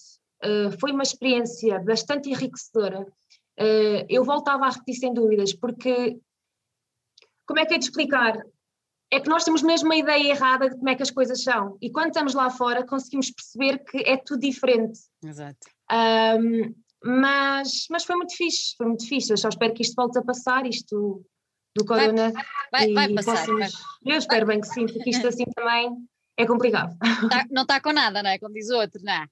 foi 0.79 0.91
uma 0.91 1.03
experiência 1.03 1.79
bastante 1.79 2.29
enriquecedora. 2.29 3.05
eu 4.09 4.23
voltava 4.23 4.65
a 4.65 4.69
repetir 4.69 4.95
sem 4.95 5.13
dúvidas, 5.13 5.53
porque 5.53 6.19
como 7.45 7.59
é 7.59 7.65
que 7.65 7.75
é 7.75 7.77
de 7.77 7.85
explicar? 7.85 8.43
É 9.11 9.19
que 9.19 9.29
nós 9.29 9.43
temos 9.43 9.61
mesmo 9.61 9.87
uma 9.87 9.95
ideia 9.95 10.29
errada 10.29 10.69
de 10.69 10.75
como 10.75 10.89
é 10.89 10.95
que 10.95 11.03
as 11.03 11.11
coisas 11.11 11.43
são. 11.43 11.77
E 11.81 11.91
quando 11.91 12.07
estamos 12.07 12.33
lá 12.33 12.49
fora, 12.49 12.85
conseguimos 12.85 13.31
perceber 13.31 13.83
que 13.85 13.97
é 13.99 14.17
tudo 14.17 14.41
diferente. 14.41 14.99
Exato. 15.23 15.59
Um, 15.91 16.73
mas, 17.03 17.85
mas 17.89 18.03
foi 18.03 18.15
muito 18.15 18.35
fixe, 18.35 18.75
foi 18.75 18.87
muito 18.87 19.07
fixe. 19.07 19.31
Eu 19.31 19.37
só 19.37 19.49
espero 19.49 19.73
que 19.73 19.83
isto 19.83 19.95
volte 19.95 20.17
a 20.17 20.23
passar, 20.23 20.65
isto 20.65 21.23
do 21.75 21.85
corona. 21.85 22.31
Vai, 22.71 22.91
vai, 22.91 22.93
vai 22.93 23.13
passar. 23.13 23.45
Possamos, 23.45 23.73
eu 24.03 24.17
espero 24.17 24.47
bem 24.47 24.59
que 24.59 24.67
sim, 24.67 24.87
porque 24.87 25.11
isto 25.11 25.27
assim 25.27 25.45
também 25.55 25.95
é 26.37 26.45
complicado. 26.45 26.97
Tá, 27.29 27.45
não 27.51 27.63
está 27.63 27.79
com 27.79 27.93
nada, 27.93 28.21
não 28.21 28.29
é? 28.29 28.39
Como 28.39 28.53
diz 28.53 28.69
o 28.69 28.77
outro, 28.77 29.01
não 29.03 29.13
é? 29.13 29.27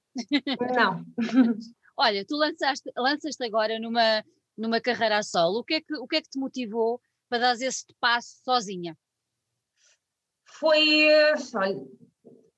Não. 0.74 1.04
Olha, 1.96 2.24
tu 2.26 2.36
lançaste, 2.36 2.90
lançaste 2.96 3.44
agora 3.44 3.78
numa, 3.78 4.24
numa 4.56 4.80
carreira 4.80 5.18
a 5.18 5.22
solo. 5.22 5.60
O 5.60 5.64
que, 5.64 5.74
é 5.74 5.80
que, 5.80 5.94
o 5.94 6.06
que 6.06 6.16
é 6.16 6.22
que 6.22 6.30
te 6.30 6.38
motivou 6.38 7.00
para 7.28 7.38
dar 7.38 7.54
esse 7.54 7.84
passo 8.00 8.42
sozinha? 8.44 8.96
Foi, 10.44 11.08
olha, 11.54 11.86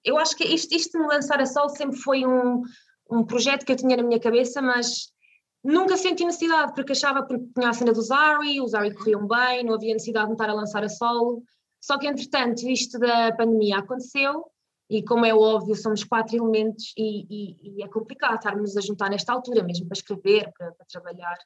eu 0.04 0.18
acho 0.18 0.36
que 0.36 0.44
isto, 0.44 0.74
isto 0.74 0.92
de 0.92 0.98
me 0.98 1.12
lançar 1.12 1.40
a 1.40 1.46
sol 1.46 1.68
sempre 1.68 1.96
foi 1.96 2.26
um, 2.26 2.62
um 3.10 3.24
projeto 3.24 3.64
que 3.64 3.72
eu 3.72 3.76
tinha 3.76 3.96
na 3.96 4.02
minha 4.02 4.20
cabeça, 4.20 4.62
mas 4.62 5.12
nunca 5.64 5.96
senti 5.96 6.24
necessidade, 6.24 6.74
porque 6.74 6.92
achava 6.92 7.26
que 7.26 7.36
tinha 7.54 7.68
a 7.68 7.72
cena 7.72 7.92
do 7.92 8.00
Zari, 8.00 8.60
os 8.60 8.70
Zari 8.70 8.94
corriam 8.94 9.26
bem, 9.26 9.64
não 9.64 9.74
havia 9.74 9.94
necessidade 9.94 10.26
de 10.26 10.30
me 10.30 10.34
estar 10.34 10.48
a 10.48 10.54
lançar 10.54 10.84
a 10.84 10.88
solo. 10.88 11.42
Só 11.86 11.96
que, 11.98 12.08
entretanto, 12.08 12.68
isto 12.68 12.98
da 12.98 13.30
pandemia 13.30 13.78
aconteceu 13.78 14.44
e 14.90 15.04
como 15.04 15.24
é 15.24 15.32
óbvio, 15.32 15.76
somos 15.76 16.02
quatro 16.02 16.36
elementos 16.36 16.92
e, 16.96 17.26
e, 17.30 17.78
e, 17.78 17.82
é 17.84 17.86
complicado 17.86 18.38
estarmos 18.38 18.76
a 18.76 18.80
juntar 18.80 19.08
nesta 19.08 19.32
altura, 19.32 19.62
mesmo 19.62 19.86
para 19.86 19.96
escrever, 19.96 20.50
para, 20.58 20.72
para 20.72 20.86
trabalhar. 20.90 21.38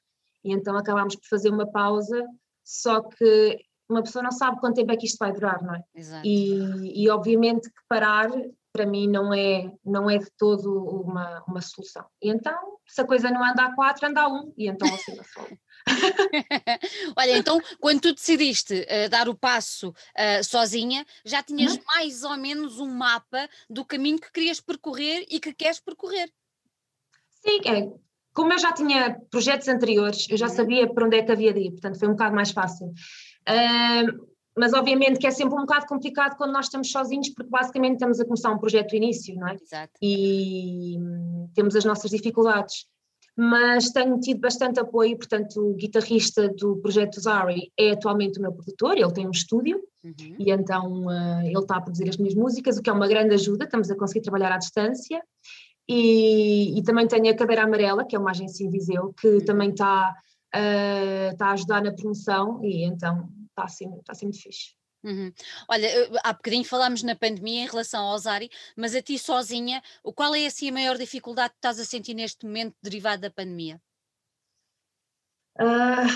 E 0.43 0.51
então 0.51 0.79
acabámos 0.79 1.15
por 1.15 1.27
fazer 1.29 1.51
uma 1.51 1.71
pausa, 1.71 2.27
só 2.65 3.03
que 3.03 3.59
uma 3.87 4.03
pessoa 4.03 4.23
não 4.23 4.33
sabe 4.33 4.59
quanto 4.61 4.77
tempo 4.77 4.91
é 4.91 4.97
que 4.97 5.05
isto 5.05 5.19
vai 5.19 5.31
durar, 5.31 5.63
não 5.63 5.75
é? 5.75 5.83
Exato. 5.95 6.27
E, 6.27 7.05
e 7.05 7.11
obviamente 7.11 7.69
que 7.69 7.83
parar 7.87 8.31
para 8.73 8.87
mim 8.87 9.09
não 9.09 9.35
é, 9.35 9.71
não 9.85 10.09
é 10.09 10.17
de 10.17 10.31
todo 10.39 10.73
uma, 11.03 11.45
uma 11.47 11.61
solução. 11.61 12.07
E 12.23 12.31
então, 12.31 12.79
se 12.87 12.99
a 13.03 13.07
coisa 13.07 13.31
não 13.31 13.45
anda 13.45 13.65
a 13.65 13.75
quatro, 13.75 14.09
anda 14.09 14.23
a 14.23 14.29
um, 14.29 14.55
e 14.57 14.69
então 14.69 14.89
assim 14.89 15.13
não 15.17 15.25
só. 15.25 15.47
Olha, 17.17 17.39
então, 17.39 17.61
quando 17.81 18.01
tu 18.01 18.15
decidiste 18.15 18.75
uh, 18.75 19.09
dar 19.09 19.29
o 19.29 19.35
passo 19.35 19.91
uh, 19.91 20.45
sozinha, 20.45 21.05
já 21.25 21.43
tinhas 21.43 21.75
uhum. 21.75 21.83
mais 21.95 22.23
ou 22.23 22.37
menos 22.37 22.79
um 22.79 22.89
mapa 22.89 23.49
do 23.69 23.85
caminho 23.85 24.19
que 24.19 24.33
querias 24.33 24.61
percorrer 24.61 25.27
e 25.29 25.41
que 25.41 25.53
queres 25.53 25.81
percorrer. 25.81 26.31
Sim, 27.43 27.61
é, 27.67 27.93
como 28.33 28.53
eu 28.53 28.59
já 28.59 28.73
tinha 28.73 29.19
projetos 29.31 29.69
anteriores, 29.69 30.27
eu 30.29 30.37
já 30.37 30.47
uhum. 30.47 30.55
sabia 30.55 30.93
para 30.93 31.07
onde 31.07 31.17
é 31.17 31.23
que 31.23 31.33
havia 31.33 31.53
de 31.53 31.61
ir, 31.61 31.71
portanto 31.73 31.99
foi 31.99 32.09
um 32.09 32.13
bocado 32.13 32.35
mais 32.35 32.51
fácil. 32.51 32.89
Uh, 32.89 34.31
mas 34.57 34.75
obviamente 34.75 35.19
que 35.19 35.27
é 35.27 35.31
sempre 35.31 35.55
um 35.55 35.63
bocado 35.63 35.87
complicado 35.87 36.37
quando 36.37 36.53
nós 36.53 36.67
estamos 36.67 36.91
sozinhos, 36.91 37.31
porque 37.31 37.51
basicamente 37.51 37.95
estamos 37.95 38.21
a 38.21 38.25
começar 38.25 38.51
um 38.51 38.59
projeto 38.59 38.91
do 38.91 38.97
início, 38.97 39.35
não 39.37 39.49
é? 39.49 39.55
Exato. 39.55 39.93
E 40.03 40.99
hum, 40.99 41.51
temos 41.55 41.75
as 41.77 41.85
nossas 41.85 42.11
dificuldades 42.11 42.87
mas 43.43 43.89
tenho 43.89 44.21
tido 44.21 44.39
bastante 44.39 44.79
apoio, 44.79 45.17
portanto 45.17 45.71
o 45.71 45.75
guitarrista 45.75 46.47
do 46.51 46.77
projeto 46.77 47.19
Zari 47.19 47.73
é 47.75 47.93
atualmente 47.93 48.39
o 48.39 48.43
meu 48.43 48.53
produtor, 48.53 48.99
ele 48.99 49.13
tem 49.15 49.27
um 49.27 49.31
estúdio 49.31 49.81
uhum. 50.05 50.37
e 50.39 50.51
então 50.51 51.07
uh, 51.07 51.41
ele 51.41 51.59
está 51.59 51.77
a 51.77 51.81
produzir 51.81 52.07
as 52.11 52.19
minhas 52.19 52.35
músicas, 52.35 52.77
o 52.77 52.83
que 52.83 52.91
é 52.91 52.93
uma 52.93 53.09
grande 53.09 53.33
ajuda, 53.33 53.65
estamos 53.65 53.91
a 53.91 53.97
conseguir 53.97 54.21
trabalhar 54.21 54.53
à 54.53 54.59
distância 54.59 55.23
e, 55.89 56.79
e 56.79 56.83
também 56.83 57.09
tenho 57.09 57.31
a 57.31 57.35
Cadeira 57.35 57.63
Amarela, 57.63 58.05
que 58.05 58.15
é 58.15 58.19
uma 58.19 58.31
agência 58.31 58.63
em 58.63 58.71
Viseu, 58.71 59.15
que 59.19 59.27
uhum. 59.27 59.45
também 59.47 59.71
está, 59.71 60.15
uh, 60.55 61.33
está 61.33 61.47
a 61.47 61.53
ajudar 61.53 61.83
na 61.83 61.93
promoção 61.95 62.63
e 62.63 62.85
então 62.85 63.27
está 63.49 63.65
assim, 63.65 63.89
está 64.01 64.13
assim 64.13 64.27
muito 64.27 64.43
fixe. 64.43 64.75
Uhum. 65.03 65.33
Olha, 65.69 65.89
há 66.23 66.33
bocadinho 66.33 66.65
falámos 66.65 67.03
na 67.03 67.17
pandemia 67.17 67.65
em 67.65 67.67
relação 67.67 68.05
ao 68.05 68.19
Zari, 68.19 68.51
mas 68.77 68.95
a 68.95 69.01
ti 69.01 69.19
sozinha, 69.19 69.83
qual 70.15 70.35
é 70.35 70.47
assim 70.47 70.69
a 70.69 70.73
maior 70.73 70.99
dificuldade 70.99 71.51
que 71.51 71.59
estás 71.59 71.81
a 71.81 71.85
sentir 71.85 72.15
neste 72.15 72.45
momento 72.45 72.75
derivada 72.83 73.23
da 73.23 73.31
pandemia? 73.31 73.81
Uh, 75.59 76.07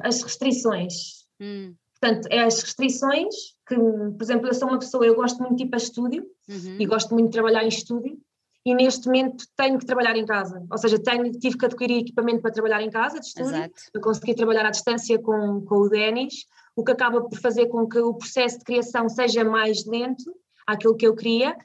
as 0.00 0.22
restrições. 0.22 1.26
Hum. 1.40 1.74
Portanto, 2.00 2.28
é 2.30 2.42
as 2.42 2.62
restrições 2.62 3.34
que, 3.66 3.74
por 3.74 4.22
exemplo, 4.22 4.46
eu 4.46 4.54
sou 4.54 4.68
uma 4.68 4.78
pessoa, 4.78 5.06
eu 5.06 5.14
gosto 5.14 5.38
muito 5.38 5.56
de 5.56 5.64
ir 5.64 5.68
para 5.68 5.78
estúdio 5.78 6.26
uhum. 6.48 6.76
e 6.78 6.86
gosto 6.86 7.12
muito 7.14 7.26
de 7.26 7.32
trabalhar 7.32 7.64
em 7.64 7.68
estúdio 7.68 8.20
e 8.66 8.74
neste 8.74 9.06
momento 9.06 9.46
tenho 9.56 9.78
que 9.78 9.86
trabalhar 9.86 10.16
em 10.16 10.26
casa, 10.26 10.66
ou 10.68 10.76
seja, 10.76 10.98
tenho, 10.98 11.30
tive 11.38 11.56
que 11.56 11.64
adquirir 11.64 12.00
equipamento 12.00 12.42
para 12.42 12.50
trabalhar 12.50 12.82
em 12.82 12.90
casa 12.90 13.20
de 13.20 13.26
estúdio, 13.26 13.54
Exato. 13.54 13.74
para 13.92 14.02
conseguir 14.02 14.34
trabalhar 14.34 14.66
à 14.66 14.70
distância 14.70 15.16
com, 15.20 15.60
com 15.60 15.76
o 15.76 15.88
Denis, 15.88 16.46
o 16.76 16.84
que 16.84 16.92
acaba 16.92 17.22
por 17.22 17.38
fazer 17.38 17.66
com 17.66 17.88
que 17.88 17.98
o 17.98 18.14
processo 18.14 18.58
de 18.58 18.64
criação 18.64 19.08
seja 19.08 19.42
mais 19.42 19.84
lento 19.86 20.32
àquilo 20.66 20.96
que 20.96 21.06
eu 21.06 21.16
queria, 21.16 21.56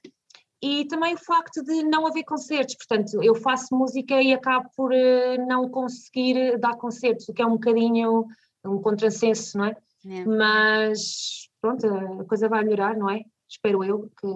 e 0.62 0.86
também 0.86 1.16
o 1.16 1.18
facto 1.18 1.64
de 1.64 1.84
não 1.84 2.08
haver 2.08 2.24
concertos, 2.24 2.76
portanto, 2.76 3.22
eu 3.22 3.36
faço 3.36 3.76
música 3.76 4.22
e 4.22 4.32
acabo 4.32 4.70
por 4.78 4.92
uh, 4.92 5.48
não 5.48 5.68
conseguir 5.70 6.58
dar 6.60 6.78
concertos, 6.78 7.28
o 7.28 7.34
que 7.34 7.42
é 7.42 7.46
um 7.46 7.54
bocadinho 7.54 8.26
um 8.64 8.80
contrassenso, 8.80 9.58
não 9.58 9.66
é? 9.66 9.76
é? 10.06 10.24
Mas 10.24 11.50
pronto, 11.60 11.88
a 12.22 12.26
coisa 12.26 12.48
vai 12.48 12.64
melhorar, 12.64 12.96
não 12.96 13.10
é? 13.10 13.22
Espero 13.50 13.84
eu 13.84 14.10
que 14.20 14.28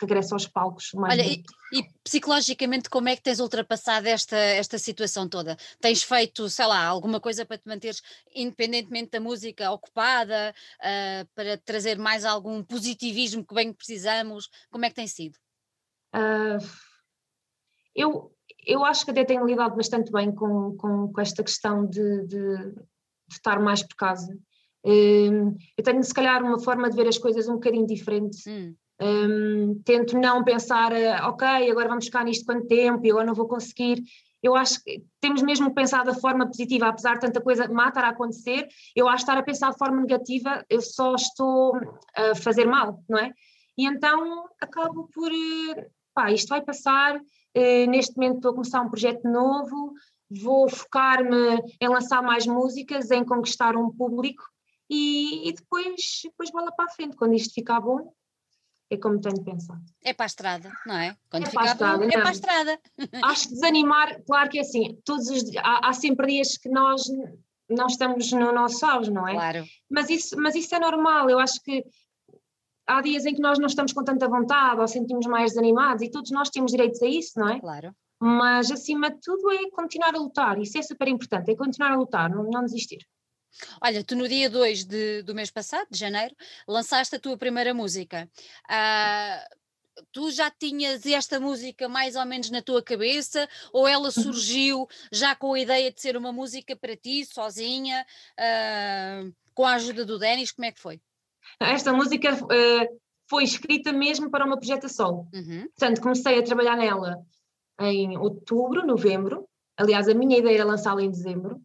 regresse 0.00 0.32
aos 0.32 0.46
palcos. 0.46 0.92
Mais 0.94 1.14
Olha, 1.14 1.26
e, 1.26 1.42
e, 1.72 1.84
psicologicamente 2.02 2.88
como 2.88 3.08
é 3.08 3.16
que 3.16 3.22
tens 3.22 3.40
ultrapassado 3.40 4.08
esta, 4.08 4.36
esta 4.36 4.78
situação 4.78 5.28
toda? 5.28 5.56
Tens 5.80 6.02
feito, 6.02 6.48
sei 6.48 6.66
lá, 6.66 6.84
alguma 6.84 7.20
coisa 7.20 7.44
para 7.44 7.58
te 7.58 7.68
manteres 7.68 8.02
independentemente 8.34 9.10
da 9.10 9.20
música 9.20 9.70
ocupada, 9.70 10.54
uh, 10.80 11.28
para 11.34 11.58
trazer 11.58 11.98
mais 11.98 12.24
algum 12.24 12.62
positivismo 12.62 13.44
que 13.44 13.54
bem 13.54 13.72
precisamos? 13.72 14.48
Como 14.70 14.84
é 14.84 14.88
que 14.88 14.96
tem 14.96 15.06
sido? 15.06 15.36
Uh, 16.14 16.64
eu, 17.94 18.32
eu 18.66 18.84
acho 18.84 19.04
que 19.04 19.10
até 19.10 19.24
tenho 19.24 19.46
lidado 19.46 19.76
bastante 19.76 20.10
bem 20.10 20.32
com, 20.32 20.76
com, 20.76 21.12
com 21.12 21.20
esta 21.20 21.42
questão 21.42 21.86
de, 21.86 22.26
de, 22.26 22.56
de, 22.56 22.84
estar 23.30 23.60
mais 23.60 23.82
por 23.82 23.96
casa. 23.96 24.36
Uh, 24.84 25.56
eu 25.76 25.84
tenho, 25.84 26.02
se 26.02 26.14
calhar, 26.14 26.42
uma 26.42 26.58
forma 26.58 26.88
de 26.88 26.96
ver 26.96 27.06
as 27.06 27.18
coisas 27.18 27.48
um 27.48 27.54
bocadinho 27.54 27.86
diferente. 27.86 28.48
Hum. 28.48 28.74
Um, 29.00 29.80
tento 29.82 30.18
não 30.18 30.44
pensar, 30.44 30.92
eh, 30.92 31.20
ok, 31.22 31.70
agora 31.70 31.88
vamos 31.88 32.04
ficar 32.04 32.22
nisto 32.22 32.44
quanto 32.44 32.66
tempo 32.66 33.04
e 33.04 33.10
agora 33.10 33.26
não 33.26 33.34
vou 33.34 33.48
conseguir. 33.48 34.02
Eu 34.42 34.54
acho 34.54 34.82
que 34.82 35.02
temos 35.20 35.42
mesmo 35.42 35.74
pensado 35.74 36.12
da 36.12 36.18
forma 36.18 36.46
positiva, 36.46 36.88
apesar 36.88 37.14
de 37.14 37.20
tanta 37.20 37.40
coisa 37.40 37.68
má 37.68 37.88
estar 37.88 38.04
a 38.04 38.10
acontecer, 38.10 38.68
eu 38.94 39.08
acho 39.08 39.24
que 39.24 39.30
estar 39.30 39.38
a 39.38 39.42
pensar 39.42 39.70
de 39.70 39.78
forma 39.78 40.00
negativa, 40.00 40.64
eu 40.68 40.80
só 40.80 41.14
estou 41.14 41.78
a 42.14 42.34
fazer 42.34 42.66
mal, 42.66 43.02
não 43.08 43.18
é? 43.18 43.32
E 43.76 43.86
então 43.86 44.46
acabo 44.60 45.08
por, 45.14 45.30
eh, 45.32 45.88
pá, 46.14 46.30
isto 46.30 46.48
vai 46.48 46.60
passar, 46.60 47.18
eh, 47.54 47.86
neste 47.86 48.16
momento 48.16 48.36
estou 48.36 48.50
a 48.50 48.54
começar 48.54 48.82
um 48.82 48.90
projeto 48.90 49.24
novo, 49.24 49.94
vou 50.30 50.68
focar-me 50.68 51.62
em 51.80 51.88
lançar 51.88 52.22
mais 52.22 52.46
músicas, 52.46 53.10
em 53.10 53.24
conquistar 53.24 53.76
um 53.76 53.90
público 53.90 54.44
e, 54.88 55.48
e 55.48 55.52
depois, 55.52 56.20
depois 56.24 56.50
bola 56.50 56.72
para 56.72 56.84
a 56.86 56.94
frente, 56.94 57.16
quando 57.16 57.34
isto 57.34 57.54
ficar 57.54 57.80
bom, 57.80 58.12
é 58.90 58.96
como 58.96 59.20
tenho 59.20 59.42
pensado. 59.44 59.80
É 60.04 60.12
para 60.12 60.24
a 60.24 60.26
estrada, 60.26 60.72
não 60.84 60.96
é? 60.96 61.16
Quando 61.30 61.46
é 61.46 61.50
para 61.50 61.62
a 61.62 61.66
estrada, 61.66 61.98
bom, 61.98 62.04
é 62.04 62.10
para 62.10 62.28
a 62.28 62.32
estrada. 62.32 62.80
Acho 63.22 63.48
que 63.48 63.54
desanimar, 63.54 64.22
claro 64.24 64.50
que 64.50 64.58
é 64.58 64.62
assim, 64.62 64.98
todos 65.04 65.28
os, 65.28 65.56
há, 65.56 65.88
há 65.88 65.92
sempre 65.92 66.26
dias 66.26 66.58
que 66.58 66.68
nós 66.68 67.02
não 67.68 67.86
estamos 67.86 68.32
no 68.32 68.52
nosso 68.52 68.84
auge, 68.84 69.10
não 69.10 69.26
é? 69.28 69.34
Claro. 69.34 69.64
Mas 69.88 70.10
isso, 70.10 70.36
mas 70.36 70.56
isso 70.56 70.74
é 70.74 70.80
normal, 70.80 71.30
eu 71.30 71.38
acho 71.38 71.62
que 71.62 71.84
há 72.86 73.00
dias 73.00 73.24
em 73.24 73.34
que 73.34 73.40
nós 73.40 73.58
não 73.60 73.66
estamos 73.66 73.92
com 73.92 74.02
tanta 74.02 74.28
vontade 74.28 74.80
ou 74.80 74.88
sentimos 74.88 75.26
mais 75.26 75.52
desanimados 75.52 76.02
e 76.02 76.10
todos 76.10 76.32
nós 76.32 76.50
temos 76.50 76.72
direitos 76.72 77.00
a 77.00 77.06
isso, 77.06 77.38
não 77.38 77.48
é? 77.48 77.60
Claro. 77.60 77.94
Mas 78.20 78.70
acima 78.70 79.10
de 79.10 79.18
tudo 79.20 79.50
é 79.52 79.70
continuar 79.70 80.14
a 80.14 80.18
lutar, 80.18 80.58
isso 80.58 80.76
é 80.76 80.82
super 80.82 81.06
importante, 81.08 81.50
é 81.50 81.56
continuar 81.56 81.92
a 81.92 81.96
lutar, 81.96 82.28
não, 82.28 82.42
não 82.42 82.64
desistir. 82.64 82.98
Olha, 83.82 84.04
tu 84.04 84.16
no 84.16 84.28
dia 84.28 84.48
2 84.48 84.84
do 85.24 85.34
mês 85.34 85.50
passado, 85.50 85.88
de 85.90 85.98
janeiro, 85.98 86.34
lançaste 86.66 87.16
a 87.16 87.20
tua 87.20 87.36
primeira 87.36 87.74
música. 87.74 88.28
Uh, 88.66 89.60
tu 90.12 90.30
já 90.30 90.50
tinhas 90.50 91.04
esta 91.06 91.38
música 91.38 91.88
mais 91.88 92.16
ou 92.16 92.24
menos 92.24 92.50
na 92.50 92.62
tua 92.62 92.82
cabeça 92.82 93.48
ou 93.72 93.86
ela 93.86 94.06
uhum. 94.06 94.10
surgiu 94.10 94.88
já 95.12 95.34
com 95.34 95.54
a 95.54 95.60
ideia 95.60 95.92
de 95.92 96.00
ser 96.00 96.16
uma 96.16 96.32
música 96.32 96.76
para 96.76 96.96
ti, 96.96 97.24
sozinha, 97.24 98.06
uh, 98.38 99.32
com 99.54 99.66
a 99.66 99.74
ajuda 99.74 100.04
do 100.04 100.18
Denis? 100.18 100.52
Como 100.52 100.66
é 100.66 100.72
que 100.72 100.80
foi? 100.80 101.00
Esta 101.58 101.92
música 101.92 102.34
uh, 102.34 103.00
foi 103.28 103.44
escrita 103.44 103.92
mesmo 103.92 104.30
para 104.30 104.44
uma 104.44 104.58
projeto 104.58 104.88
solo. 104.88 105.28
Uhum. 105.34 105.68
Portanto, 105.76 106.00
comecei 106.00 106.38
a 106.38 106.42
trabalhar 106.42 106.76
nela 106.76 107.18
em 107.80 108.16
outubro, 108.16 108.86
novembro. 108.86 109.48
Aliás, 109.76 110.08
a 110.08 110.14
minha 110.14 110.38
ideia 110.38 110.56
era 110.56 110.64
lançá-la 110.64 111.02
em 111.02 111.10
dezembro 111.10 111.60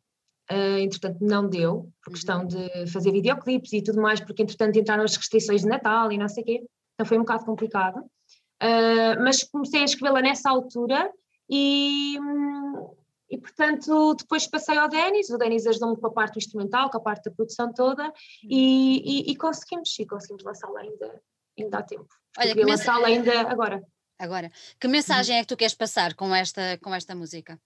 uh, 0.52 0.78
entretanto 0.80 1.18
não 1.22 1.48
deu, 1.48 1.92
por 2.04 2.14
questão 2.14 2.42
uhum. 2.42 2.48
de 2.48 2.88
fazer 2.92 3.12
videoclipes 3.12 3.74
e 3.74 3.82
tudo 3.82 4.02
mais, 4.02 4.20
porque 4.20 4.44
entretanto 4.44 4.78
entraram 4.78 5.04
as 5.04 5.16
restrições 5.16 5.62
de 5.62 5.68
Natal 5.68 6.12
e 6.12 6.18
não 6.18 6.28
sei 6.28 6.44
o 6.44 6.46
quê, 6.46 6.64
então 6.94 7.06
foi 7.06 7.18
um 7.18 7.22
bocado 7.22 7.46
complicado. 7.46 8.00
Uh, 8.64 9.22
mas 9.22 9.44
comecei 9.44 9.82
a 9.82 9.86
escrevê-la 9.86 10.22
nessa 10.22 10.50
altura 10.50 11.12
e, 11.50 12.18
e 13.30 13.38
portanto 13.38 14.16
depois 14.16 14.48
passei 14.48 14.78
ao 14.78 14.88
Denis, 14.88 15.30
o 15.30 15.38
Denis 15.38 15.68
ajudou-me 15.68 16.00
com 16.00 16.08
a 16.08 16.12
parte 16.12 16.38
instrumental, 16.38 16.90
com 16.90 16.98
a 16.98 17.02
parte 17.02 17.26
da 17.26 17.36
produção 17.36 17.74
toda 17.74 18.12
e, 18.44 19.28
e, 19.28 19.32
e 19.32 19.36
conseguimos, 19.36 19.98
e 20.00 20.06
conseguimos 20.06 20.44
lançá-la 20.44 20.80
ainda, 20.80 21.22
ainda 21.60 21.78
há 21.78 21.84
tempo. 21.84 22.08
Olha, 22.38 22.48
queria 22.48 22.66
lançá-la 22.66 23.08
ainda 23.08 23.42
agora. 23.42 23.84
Agora, 24.18 24.50
que 24.80 24.88
mensagem 24.88 25.36
uhum. 25.36 25.42
é 25.42 25.44
que 25.44 25.50
tu 25.50 25.58
queres 25.58 25.76
passar 25.76 26.14
com 26.14 26.34
esta, 26.34 26.78
com 26.82 26.96
esta 26.96 27.14
música? 27.14 27.60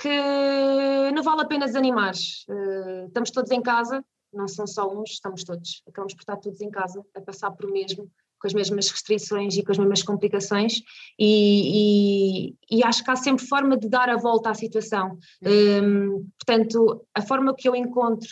Que 0.00 1.10
não 1.12 1.22
vale 1.22 1.42
a 1.42 1.46
pena 1.46 1.66
desanimar. 1.66 2.14
Uh, 2.48 3.06
estamos 3.08 3.30
todos 3.30 3.50
em 3.50 3.60
casa, 3.60 4.04
não 4.32 4.46
são 4.46 4.66
só 4.66 4.88
uns, 4.88 5.10
estamos 5.10 5.42
todos. 5.42 5.82
Acabamos 5.88 6.14
por 6.14 6.20
estar 6.20 6.36
todos 6.36 6.60
em 6.60 6.70
casa, 6.70 7.04
a 7.16 7.20
passar 7.20 7.50
por 7.50 7.68
o 7.68 7.72
mesmo, 7.72 8.08
com 8.40 8.46
as 8.46 8.54
mesmas 8.54 8.88
restrições 8.88 9.56
e 9.56 9.64
com 9.64 9.72
as 9.72 9.78
mesmas 9.78 10.02
complicações, 10.02 10.80
e, 11.18 12.52
e, 12.70 12.78
e 12.78 12.84
acho 12.84 13.02
que 13.02 13.10
há 13.10 13.16
sempre 13.16 13.44
forma 13.44 13.76
de 13.76 13.88
dar 13.88 14.08
a 14.08 14.16
volta 14.16 14.50
à 14.50 14.54
situação. 14.54 15.18
Um, 15.42 15.48
ehm, 15.48 16.26
portanto, 16.38 17.04
a 17.12 17.20
forma 17.20 17.54
que 17.54 17.68
eu 17.68 17.74
encontro 17.74 18.28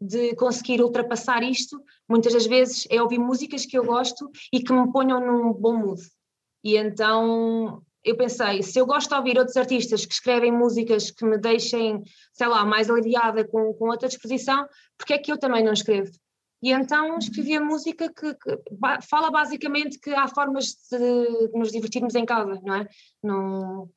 de 0.00 0.34
conseguir 0.34 0.82
ultrapassar 0.82 1.42
isto, 1.42 1.80
muitas 2.08 2.32
das 2.32 2.46
vezes 2.46 2.86
é 2.90 3.00
ouvir 3.00 3.18
músicas 3.18 3.66
que 3.66 3.76
eu 3.76 3.84
gosto 3.84 4.30
e 4.52 4.62
que 4.62 4.72
me 4.72 4.90
ponham 4.90 5.20
num 5.20 5.52
bom 5.52 5.76
mood. 5.76 6.00
E 6.64 6.76
então 6.76 7.82
eu 8.04 8.16
pensei, 8.16 8.62
se 8.62 8.78
eu 8.78 8.86
gosto 8.86 9.08
de 9.08 9.14
ouvir 9.14 9.38
outros 9.38 9.56
artistas 9.56 10.04
que 10.04 10.14
escrevem 10.14 10.50
músicas 10.50 11.10
que 11.10 11.24
me 11.24 11.38
deixem, 11.38 12.02
sei 12.32 12.46
lá, 12.48 12.64
mais 12.64 12.90
aliviada 12.90 13.46
com, 13.46 13.72
com 13.74 13.88
outra 13.88 14.08
disposição, 14.08 14.66
porque 14.98 15.14
é 15.14 15.18
que 15.18 15.30
eu 15.30 15.38
também 15.38 15.64
não 15.64 15.72
escrevo? 15.72 16.10
E 16.62 16.70
então 16.70 17.18
escrevi 17.18 17.56
a 17.56 17.60
música 17.60 18.12
que, 18.12 18.34
que 18.34 18.58
fala 19.08 19.30
basicamente 19.30 19.98
que 19.98 20.10
há 20.10 20.28
formas 20.28 20.76
de 20.90 21.50
nos 21.54 21.72
divertirmos 21.72 22.14
em 22.14 22.24
casa, 22.24 22.60
não 22.62 22.74
é? 22.74 22.88
Não, 23.22 23.90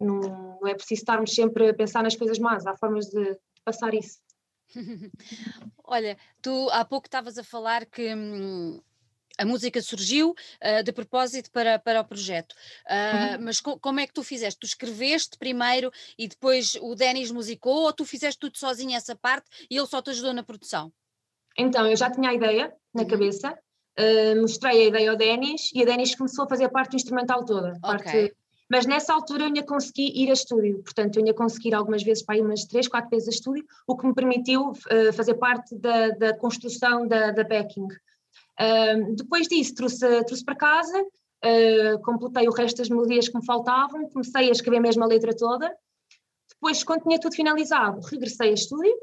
não, 0.00 0.20
não 0.60 0.66
é 0.66 0.74
preciso 0.74 1.00
estarmos 1.00 1.34
sempre 1.34 1.68
a 1.68 1.74
pensar 1.74 2.02
nas 2.02 2.16
coisas 2.16 2.38
más, 2.38 2.66
há 2.66 2.74
formas 2.76 3.06
de, 3.06 3.22
de 3.22 3.62
passar 3.64 3.92
isso. 3.92 4.18
Olha, 5.84 6.16
tu 6.42 6.68
há 6.70 6.84
pouco 6.84 7.06
estavas 7.06 7.38
a 7.38 7.44
falar 7.44 7.84
que 7.86 8.14
hum, 8.14 8.80
a 9.38 9.44
música 9.44 9.80
surgiu 9.82 10.30
uh, 10.30 10.82
de 10.82 10.92
propósito 10.92 11.50
para, 11.50 11.78
para 11.78 12.00
o 12.00 12.04
projeto. 12.04 12.52
Uh, 12.86 13.36
uhum. 13.36 13.44
Mas 13.44 13.60
co 13.60 13.78
como 13.78 14.00
é 14.00 14.06
que 14.06 14.12
tu 14.12 14.22
fizeste? 14.22 14.60
Tu 14.60 14.66
escreveste 14.66 15.38
primeiro 15.38 15.90
e 16.18 16.26
depois 16.26 16.76
o 16.80 16.94
Denis 16.94 17.30
musicou 17.30 17.84
ou 17.84 17.92
tu 17.92 18.04
fizeste 18.04 18.38
tudo 18.38 18.58
sozinho 18.58 18.96
essa 18.96 19.14
parte 19.14 19.46
e 19.70 19.76
ele 19.76 19.86
só 19.86 20.00
te 20.00 20.10
ajudou 20.10 20.32
na 20.32 20.42
produção? 20.42 20.92
Então, 21.58 21.86
eu 21.86 21.96
já 21.96 22.10
tinha 22.10 22.30
a 22.30 22.34
ideia 22.34 22.72
na 22.94 23.02
uhum. 23.02 23.08
cabeça, 23.08 23.58
uh, 23.98 24.40
mostrei 24.40 24.82
a 24.82 24.88
ideia 24.88 25.10
ao 25.10 25.16
Denis 25.16 25.70
e 25.74 25.82
a 25.82 25.84
Denis 25.84 26.14
começou 26.14 26.44
a 26.44 26.48
fazer 26.48 26.64
a 26.64 26.70
parte 26.70 26.96
instrumental 26.96 27.44
toda. 27.44 27.72
Okay. 27.72 28.28
Parte... 28.28 28.36
Mas 28.68 28.84
nessa 28.84 29.14
altura 29.14 29.44
eu 29.44 29.46
ainda 29.46 29.62
consegui 29.62 30.10
ir 30.20 30.28
a 30.28 30.32
estúdio, 30.32 30.82
portanto 30.82 31.16
eu 31.16 31.20
ainda 31.20 31.32
consegui 31.32 31.68
ir 31.68 31.74
algumas 31.74 32.02
vezes 32.02 32.24
para 32.24 32.36
ir 32.36 32.42
umas 32.42 32.64
três, 32.64 32.88
quatro 32.88 33.08
vezes 33.10 33.28
a 33.28 33.30
estúdio, 33.30 33.64
o 33.86 33.96
que 33.96 34.04
me 34.04 34.12
permitiu 34.12 34.72
fazer 35.14 35.34
parte 35.34 35.76
da, 35.76 36.08
da 36.08 36.36
construção 36.36 37.06
da, 37.06 37.30
da 37.30 37.44
backing 37.44 37.86
depois 39.14 39.48
disso, 39.48 39.74
trouxe, 39.74 40.24
trouxe 40.24 40.44
para 40.44 40.56
casa, 40.56 41.02
uh, 41.02 42.02
completei 42.02 42.48
o 42.48 42.52
resto 42.52 42.78
das 42.78 42.88
melodias 42.88 43.28
que 43.28 43.36
me 43.36 43.44
faltavam, 43.44 44.08
comecei 44.08 44.48
a 44.48 44.52
escrever 44.52 44.80
mesmo 44.80 45.04
a 45.04 45.06
letra 45.06 45.34
toda. 45.36 45.74
Depois, 46.48 46.82
quando 46.82 47.02
tinha 47.02 47.20
tudo 47.20 47.34
finalizado, 47.34 48.00
regressei 48.00 48.50
a 48.50 48.54
estúdio, 48.54 48.94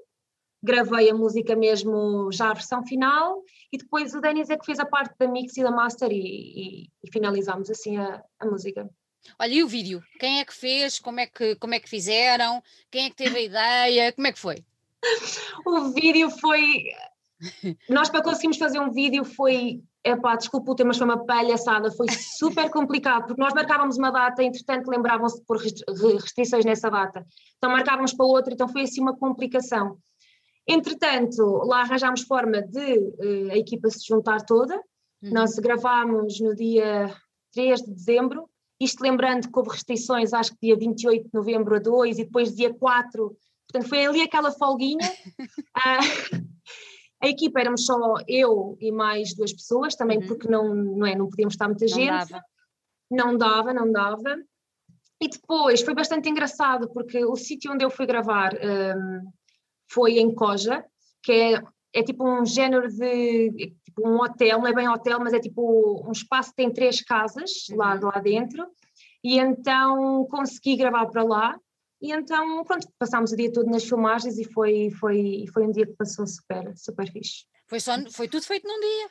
gravei 0.64 1.10
a 1.10 1.14
música 1.14 1.56
mesmo 1.56 2.32
já 2.32 2.50
a 2.50 2.54
versão 2.54 2.86
final 2.86 3.44
e 3.72 3.78
depois 3.78 4.16
o 4.16 4.22
Denis 4.22 4.50
é 4.50 4.58
que 4.58 4.66
fez 4.66 4.80
a 4.80 4.86
parte 4.86 5.14
da 5.20 5.28
mix 5.28 5.58
e 5.58 5.64
da 5.64 5.70
master 5.70 6.10
e, 6.12 6.16
e, 6.16 6.90
e 7.04 7.12
finalizámos 7.12 7.70
assim 7.70 7.98
a, 7.98 8.24
a, 8.40 8.46
música. 8.46 8.90
Olha, 9.38 9.54
e 9.54 9.64
o 9.64 9.68
vídeo? 9.68 10.02
Quem 10.20 10.40
é 10.40 10.46
que 10.46 10.54
fez? 10.54 11.00
Como 11.00 11.20
é 11.20 11.28
que, 11.28 11.56
como 11.58 11.74
é 11.74 11.80
que 11.80 11.90
fizeram? 11.90 12.64
Quem 12.90 13.06
é 13.06 13.10
que 13.10 13.16
teve 13.16 13.38
a 13.38 13.42
ideia? 13.42 14.14
Como 14.14 14.28
é 14.28 14.32
que 14.32 14.40
foi? 14.40 14.64
o 15.66 15.92
vídeo 15.92 16.30
foi 16.30 16.86
nós 17.90 18.10
para 18.10 18.24
conseguirmos 18.24 18.58
fazer 18.58 18.80
um 18.80 18.92
vídeo 18.92 19.24
foi, 19.24 19.82
epá, 20.04 20.36
desculpa 20.36 20.72
o 20.72 20.76
tema, 20.76 20.90
mas 20.90 20.98
foi 20.98 21.06
uma 21.06 21.26
palhaçada, 21.26 21.92
foi 21.92 22.08
super 22.10 22.70
complicado, 22.70 23.28
porque 23.28 23.42
nós 23.42 23.54
marcávamos 23.54 23.98
uma 23.98 24.12
data, 24.12 24.44
entretanto 24.44 24.90
lembravam-se 24.90 25.40
de 25.40 25.46
pôr 25.46 25.58
restrições 25.58 26.66
nessa 26.66 26.90
data, 26.90 27.26
então 27.58 27.72
marcávamos 27.72 28.14
para 28.14 28.26
outra, 28.26 28.54
então 28.54 28.68
foi 28.68 28.84
assim 28.84 29.02
uma 29.02 29.16
complicação. 29.16 29.98
Entretanto, 30.68 31.44
lá 31.66 31.82
arranjámos 31.82 32.22
forma 32.22 32.62
de 32.62 32.98
uh, 32.98 33.52
a 33.52 33.58
equipa 33.58 33.90
se 33.90 34.08
juntar 34.08 34.42
toda, 34.46 34.76
uhum. 34.76 35.32
nós 35.32 35.56
gravámos 35.56 36.40
no 36.40 36.56
dia 36.56 37.14
3 37.54 37.82
de 37.82 37.94
dezembro, 37.94 38.50
isto 38.80 39.02
lembrando 39.02 39.50
que 39.50 39.58
houve 39.58 39.72
restrições, 39.72 40.34
acho 40.34 40.52
que 40.52 40.68
dia 40.68 40.78
28 40.78 41.24
de 41.26 41.30
novembro 41.34 41.76
a 41.76 41.80
2 41.80 42.20
e 42.20 42.24
depois 42.24 42.56
dia 42.56 42.74
4, 42.74 43.36
portanto 43.68 43.90
foi 43.90 44.06
ali 44.06 44.22
aquela 44.22 44.52
folguinha. 44.52 45.10
uh, 45.78 46.44
A 47.24 47.28
equipa 47.28 47.62
éramos 47.62 47.86
só 47.86 48.16
eu 48.28 48.78
e 48.82 48.92
mais 48.92 49.34
duas 49.34 49.54
pessoas, 49.54 49.96
também 49.96 50.18
uhum. 50.18 50.28
porque 50.28 50.48
não, 50.48 50.76
não, 50.76 51.08
é, 51.08 51.16
não 51.16 51.30
podíamos 51.30 51.54
estar 51.54 51.70
muita 51.70 51.86
não 51.86 51.94
gente. 51.94 52.30
Dava. 52.30 52.44
Não 53.10 53.38
dava, 53.38 53.74
não 53.74 53.90
dava. 53.90 54.36
E 55.22 55.30
depois 55.30 55.82
foi 55.82 55.94
bastante 55.94 56.30
engraçado, 56.30 56.90
porque 56.94 57.24
o 57.24 57.38
sítio 57.38 57.72
onde 57.72 57.86
eu 57.86 57.90
fui 57.90 58.06
gravar 58.06 58.54
um, 58.56 59.32
foi 59.90 60.20
em 60.20 60.36
Coja, 60.36 60.84
que 61.24 61.32
é, 61.32 61.64
é 61.94 62.04
tipo 62.04 62.28
um 62.28 62.46
género 62.46 62.90
de 62.90 63.74
tipo 63.86 64.06
um 64.06 64.20
hotel, 64.20 64.60
não 64.60 64.68
é 64.68 64.74
bem 64.74 64.90
hotel, 64.90 65.18
mas 65.22 65.32
é 65.32 65.40
tipo 65.40 66.06
um 66.06 66.12
espaço 66.12 66.50
que 66.50 66.58
tem 66.58 66.74
três 66.74 67.02
casas 67.02 67.70
uhum. 67.70 67.78
lá, 67.78 67.98
lá 68.02 68.20
dentro. 68.20 68.68
E 69.24 69.40
então 69.40 70.28
consegui 70.30 70.76
gravar 70.76 71.06
para 71.06 71.24
lá 71.24 71.58
e 72.04 72.12
então, 72.12 72.66
pronto, 72.66 72.86
passámos 73.00 73.32
o 73.32 73.38
dia 73.38 73.50
todo 73.50 73.72
nas 73.72 73.86
filmagens 73.86 74.38
e 74.38 74.44
foi, 74.44 74.92
foi, 75.00 75.46
foi 75.54 75.64
um 75.66 75.72
dia 75.72 75.86
que 75.86 75.94
passou 75.94 76.28
super, 76.28 76.76
super 76.76 77.10
fixe. 77.10 77.46
Foi, 77.66 77.80
só, 77.80 77.94
foi 78.12 78.28
tudo 78.28 78.44
feito 78.44 78.68
num 78.68 78.78
dia? 78.78 79.10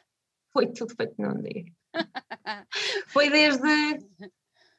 Foi 0.53 0.67
tudo 0.67 0.95
feito 0.95 1.15
num 1.19 1.41
dia. 1.41 1.65
foi 3.09 3.31
desde. 3.31 3.99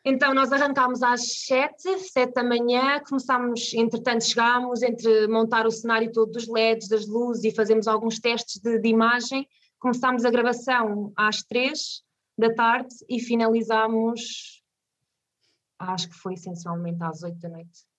Então, 0.05 0.31
nós 0.31 0.51
arrancámos 0.51 1.01
às 1.01 1.43
sete, 1.43 1.97
sete 2.01 2.35
da 2.35 2.43
manhã, 2.43 2.99
começámos, 2.99 3.73
entretanto, 3.73 4.23
chegámos 4.25 4.83
entre 4.83 5.27
montar 5.27 5.65
o 5.65 5.71
cenário 5.71 6.11
todo 6.11 6.33
dos 6.33 6.47
LEDs, 6.47 6.89
das 6.89 7.07
luzes 7.07 7.45
e 7.45 7.55
fazemos 7.55 7.87
alguns 7.87 8.19
testes 8.19 8.61
de, 8.61 8.77
de 8.77 8.89
imagem. 8.89 9.47
Começámos 9.79 10.23
a 10.23 10.29
gravação 10.29 11.11
às 11.15 11.41
três 11.41 12.03
da 12.37 12.53
tarde 12.53 12.93
e 13.09 13.19
finalizámos, 13.19 14.61
acho 15.79 16.09
que 16.09 16.15
foi 16.15 16.35
essencialmente 16.35 17.01
às 17.01 17.23
oito 17.23 17.39
da 17.39 17.49
noite. 17.49 17.91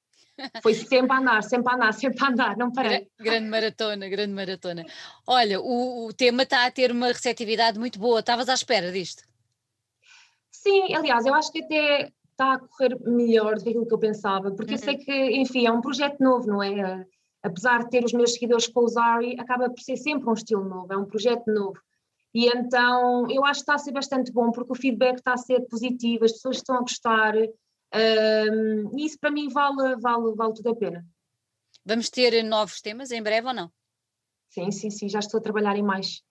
Foi 0.62 0.74
sempre 0.74 1.12
a 1.12 1.18
andar, 1.18 1.42
sempre 1.42 1.72
a 1.72 1.76
andar, 1.76 1.92
sempre 1.92 2.24
a 2.24 2.28
andar, 2.28 2.56
não 2.56 2.72
parei. 2.72 3.08
Grande 3.18 3.48
maratona, 3.48 4.08
grande 4.08 4.32
maratona. 4.32 4.84
Olha, 5.26 5.60
o, 5.60 6.06
o 6.06 6.12
tema 6.12 6.42
está 6.42 6.66
a 6.66 6.70
ter 6.70 6.90
uma 6.90 7.08
receptividade 7.08 7.78
muito 7.78 7.98
boa, 7.98 8.20
estavas 8.20 8.48
à 8.48 8.54
espera 8.54 8.90
disto? 8.90 9.22
Sim, 10.50 10.94
aliás, 10.94 11.24
eu 11.26 11.34
acho 11.34 11.52
que 11.52 11.62
até 11.62 12.12
está 12.30 12.54
a 12.54 12.58
correr 12.58 12.98
melhor 13.00 13.54
do 13.54 13.62
que 13.62 13.70
aquilo 13.70 13.86
que 13.86 13.94
eu 13.94 13.98
pensava, 13.98 14.50
porque 14.50 14.72
uhum. 14.72 14.78
eu 14.78 14.84
sei 14.84 14.96
que, 14.96 15.12
enfim, 15.36 15.66
é 15.66 15.72
um 15.72 15.80
projeto 15.80 16.20
novo, 16.20 16.46
não 16.46 16.62
é? 16.62 17.06
Apesar 17.42 17.84
de 17.84 17.90
ter 17.90 18.04
os 18.04 18.12
meus 18.12 18.32
seguidores 18.32 18.66
com 18.66 18.80
o 18.80 18.88
Zari, 18.88 19.38
acaba 19.38 19.68
por 19.68 19.80
ser 19.80 19.96
sempre 19.96 20.28
um 20.28 20.32
estilo 20.32 20.64
novo, 20.64 20.92
é 20.92 20.96
um 20.96 21.04
projeto 21.04 21.46
novo. 21.46 21.78
E 22.34 22.48
então 22.48 23.30
eu 23.30 23.44
acho 23.44 23.60
que 23.60 23.62
está 23.62 23.74
a 23.74 23.78
ser 23.78 23.92
bastante 23.92 24.32
bom, 24.32 24.50
porque 24.50 24.72
o 24.72 24.74
feedback 24.74 25.18
está 25.18 25.34
a 25.34 25.36
ser 25.36 25.60
positivo, 25.68 26.24
as 26.24 26.32
pessoas 26.32 26.56
estão 26.56 26.76
a 26.76 26.80
gostar, 26.80 27.34
um, 27.94 28.98
isso 28.98 29.18
para 29.18 29.30
mim 29.30 29.48
vale, 29.48 29.96
vale, 29.96 30.34
vale 30.34 30.54
tudo 30.54 30.70
a 30.70 30.76
pena. 30.76 31.06
Vamos 31.84 32.10
ter 32.10 32.42
novos 32.42 32.80
temas 32.80 33.10
em 33.10 33.22
breve 33.22 33.46
ou 33.46 33.54
não? 33.54 33.70
Sim, 34.48 34.70
sim, 34.70 34.90
sim, 34.90 35.08
já 35.08 35.18
estou 35.18 35.38
a 35.38 35.42
trabalhar 35.42 35.76
em 35.76 35.82
mais. 35.82 36.22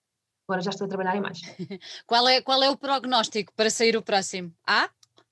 Agora 0.48 0.62
já 0.62 0.70
estou 0.70 0.86
a 0.86 0.88
trabalhar 0.88 1.16
em 1.16 1.20
mais. 1.20 1.40
qual, 2.06 2.26
é, 2.28 2.42
qual 2.42 2.62
é 2.62 2.70
o 2.70 2.76
prognóstico 2.76 3.52
para 3.54 3.70
sair 3.70 3.96
o 3.96 4.02
próximo? 4.02 4.52
Há? 4.66 4.90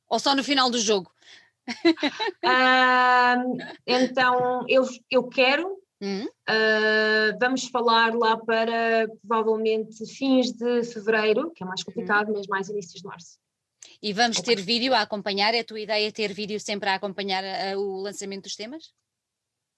Ou 0.08 0.18
só 0.18 0.34
no 0.34 0.44
final 0.44 0.70
do 0.70 0.78
jogo? 0.78 1.10
uh, 2.44 3.56
então, 3.86 4.64
eu, 4.68 4.84
eu 5.10 5.28
quero. 5.28 5.80
Uhum. 6.00 6.24
Uh, 6.24 7.38
vamos 7.40 7.66
falar 7.68 8.14
lá 8.14 8.36
para 8.36 9.06
provavelmente 9.26 10.04
fins 10.06 10.50
de 10.52 10.82
fevereiro, 10.82 11.50
que 11.52 11.62
é 11.62 11.66
mais 11.66 11.82
complicado, 11.84 12.28
uhum. 12.28 12.34
mas 12.38 12.46
mais 12.46 12.68
inícios 12.68 13.00
de 13.00 13.06
março. 13.06 13.38
E 14.02 14.12
vamos 14.12 14.40
ter 14.40 14.60
vídeo 14.60 14.92
a 14.92 15.02
acompanhar? 15.02 15.54
É 15.54 15.60
a 15.60 15.64
tua 15.64 15.78
ideia 15.78 16.10
ter 16.10 16.32
vídeo 16.32 16.58
sempre 16.58 16.88
a 16.88 16.96
acompanhar 16.96 17.44
uh, 17.44 17.78
o 17.78 18.00
lançamento 18.00 18.44
dos 18.44 18.56
temas? 18.56 18.92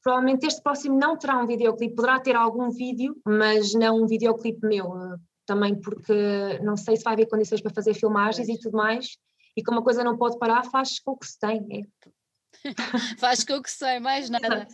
Provavelmente 0.03 0.47
este 0.47 0.63
próximo 0.63 0.99
não 0.99 1.17
terá 1.17 1.39
um 1.39 1.47
videoclipe, 1.47 1.95
poderá 1.95 2.19
ter 2.19 2.35
algum 2.35 2.71
vídeo, 2.71 3.21
mas 3.27 3.75
não 3.75 4.03
um 4.03 4.07
videoclipe 4.07 4.67
meu, 4.67 4.87
uh, 4.87 5.21
também 5.45 5.79
porque 5.79 6.59
não 6.63 6.75
sei 6.75 6.97
se 6.97 7.05
vai 7.05 7.13
haver 7.13 7.29
condições 7.29 7.61
para 7.61 7.75
fazer 7.75 7.93
filmagens 7.93 8.49
e 8.49 8.59
tudo 8.59 8.79
mais, 8.79 9.19
e 9.55 9.63
como 9.63 9.81
a 9.81 9.85
coisa 9.85 10.03
não 10.03 10.17
pode 10.17 10.39
parar, 10.39 10.65
faz 10.65 10.99
com 10.99 11.13
o 11.13 11.19
que 11.19 11.27
se 11.27 11.39
tem. 11.39 11.67
É. 11.71 12.65
faz 13.21 13.45
com 13.45 13.55
o 13.55 13.63
que 13.63 13.71
se 13.71 13.79
tem, 13.79 14.01
mais 14.01 14.31
nada. 14.31 14.67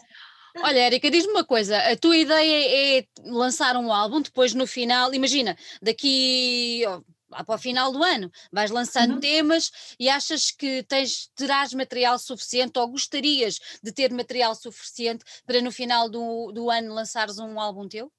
Olha, 0.59 0.79
Érica, 0.79 1.11
diz-me 1.11 1.33
uma 1.33 1.45
coisa: 1.45 1.77
a 1.77 1.97
tua 1.97 2.17
ideia 2.17 2.99
é 3.01 3.07
lançar 3.25 3.77
um 3.77 3.93
álbum, 3.93 4.21
depois 4.21 4.55
no 4.55 4.67
final, 4.67 5.13
imagina, 5.13 5.57
daqui 5.83 6.83
lá 6.85 7.03
para 7.31 7.55
o 7.55 7.59
final 7.59 7.93
do 7.93 8.03
ano, 8.03 8.31
vais 8.53 8.71
lançando 8.71 9.15
uhum. 9.15 9.21
temas 9.21 9.71
e 9.99 10.09
achas 10.09 10.51
que 10.51 10.83
tens, 10.83 11.31
terás 11.35 11.73
material 11.73 12.19
suficiente 12.19 12.79
ou 12.79 12.89
gostarias 12.89 13.59
de 13.83 13.93
ter 13.93 14.13
material 14.13 14.55
suficiente 14.55 15.25
para 15.47 15.63
no 15.63 15.71
final 15.71 16.09
do, 16.09 16.53
do 16.53 16.71
ano 16.71 16.93
lançares 16.93 17.39
um 17.39 17.59
álbum 17.59 17.89
teu? 17.89 18.13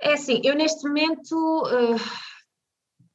É 0.00 0.14
assim, 0.14 0.40
eu 0.44 0.54
neste 0.54 0.86
momento 0.86 1.34
uh, 1.34 1.96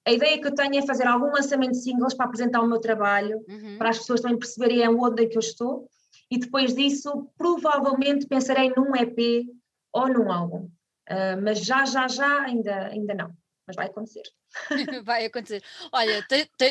a 0.05 0.11
ideia 0.11 0.39
que 0.39 0.47
eu 0.47 0.55
tenho 0.55 0.77
é 0.77 0.85
fazer 0.85 1.07
algum 1.07 1.31
lançamento 1.31 1.71
de 1.71 1.83
singles 1.83 2.13
para 2.13 2.25
apresentar 2.25 2.61
o 2.61 2.67
meu 2.67 2.79
trabalho, 2.79 3.43
uhum. 3.47 3.77
para 3.77 3.89
as 3.89 3.99
pessoas 3.99 4.21
também 4.21 4.37
perceberem 4.37 4.87
onde 4.87 5.23
é 5.23 5.27
que 5.27 5.37
eu 5.37 5.41
estou 5.41 5.87
e 6.31 6.37
depois 6.37 6.73
disso 6.75 7.29
provavelmente 7.37 8.27
pensarei 8.27 8.71
num 8.75 8.95
EP 8.95 9.47
ou 9.91 10.07
num 10.07 10.31
álbum. 10.31 10.69
Uh, 11.09 11.41
mas 11.43 11.59
já, 11.65 11.85
já, 11.85 12.07
já 12.07 12.43
ainda, 12.43 12.87
ainda 12.87 13.15
não 13.15 13.33
mas 13.69 13.75
vai 13.75 13.85
acontecer. 13.85 14.23
vai 15.05 15.25
acontecer. 15.25 15.63
Olha, 15.91 16.25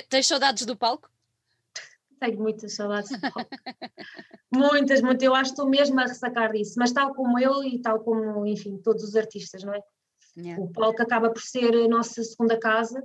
tens 0.08 0.26
saudades 0.26 0.66
do 0.66 0.76
palco? 0.76 1.08
Tenho 2.18 2.40
muitas 2.40 2.74
saudades 2.74 3.10
do 3.10 3.20
palco. 3.20 3.48
muitas, 4.52 5.00
muitas. 5.00 5.22
Eu 5.22 5.34
acho 5.34 5.50
que 5.50 5.60
estou 5.60 5.68
mesmo 5.68 6.00
a 6.00 6.06
ressacar 6.06 6.50
disso, 6.50 6.74
mas 6.76 6.92
tal 6.92 7.14
como 7.14 7.38
eu 7.38 7.62
e 7.62 7.80
tal 7.80 8.00
como, 8.00 8.44
enfim, 8.44 8.78
todos 8.78 9.04
os 9.04 9.14
artistas, 9.14 9.62
não 9.62 9.72
é? 9.72 9.80
Yeah. 10.36 10.60
O 10.60 10.72
palco 10.72 11.00
acaba 11.00 11.30
por 11.30 11.40
ser 11.40 11.72
a 11.72 11.88
nossa 11.88 12.22
segunda 12.24 12.58
casa 12.58 13.00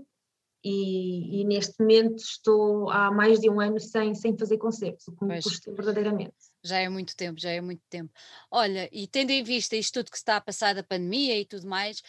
e, 0.64 1.42
e, 1.42 1.46
neste 1.46 1.80
momento 1.80 2.18
estou 2.18 2.90
há 2.90 3.12
mais 3.12 3.40
de 3.40 3.50
um 3.50 3.62
ano 3.62 3.80
sem, 3.80 4.16
sem 4.16 4.36
fazer 4.36 4.58
concertos, 4.58 5.08
o 5.08 5.16
que 5.16 5.26
me 5.26 5.42
custa 5.42 5.72
verdadeiramente. 5.72 6.34
Já 6.64 6.78
é 6.78 6.88
muito 6.88 7.16
tempo, 7.16 7.40
já 7.40 7.50
é 7.50 7.60
muito 7.60 7.82
tempo. 7.90 8.14
Olha, 8.50 8.88
e 8.92 9.06
tendo 9.06 9.32
em 9.32 9.44
vista 9.44 9.76
isto 9.76 9.96
tudo 9.96 10.10
que 10.10 10.18
está 10.18 10.38
a 10.38 10.42
passar 10.42 10.74
da 10.74 10.82
pandemia 10.82 11.38
e 11.38 11.46
tudo 11.46 11.68
mais, 11.68 12.02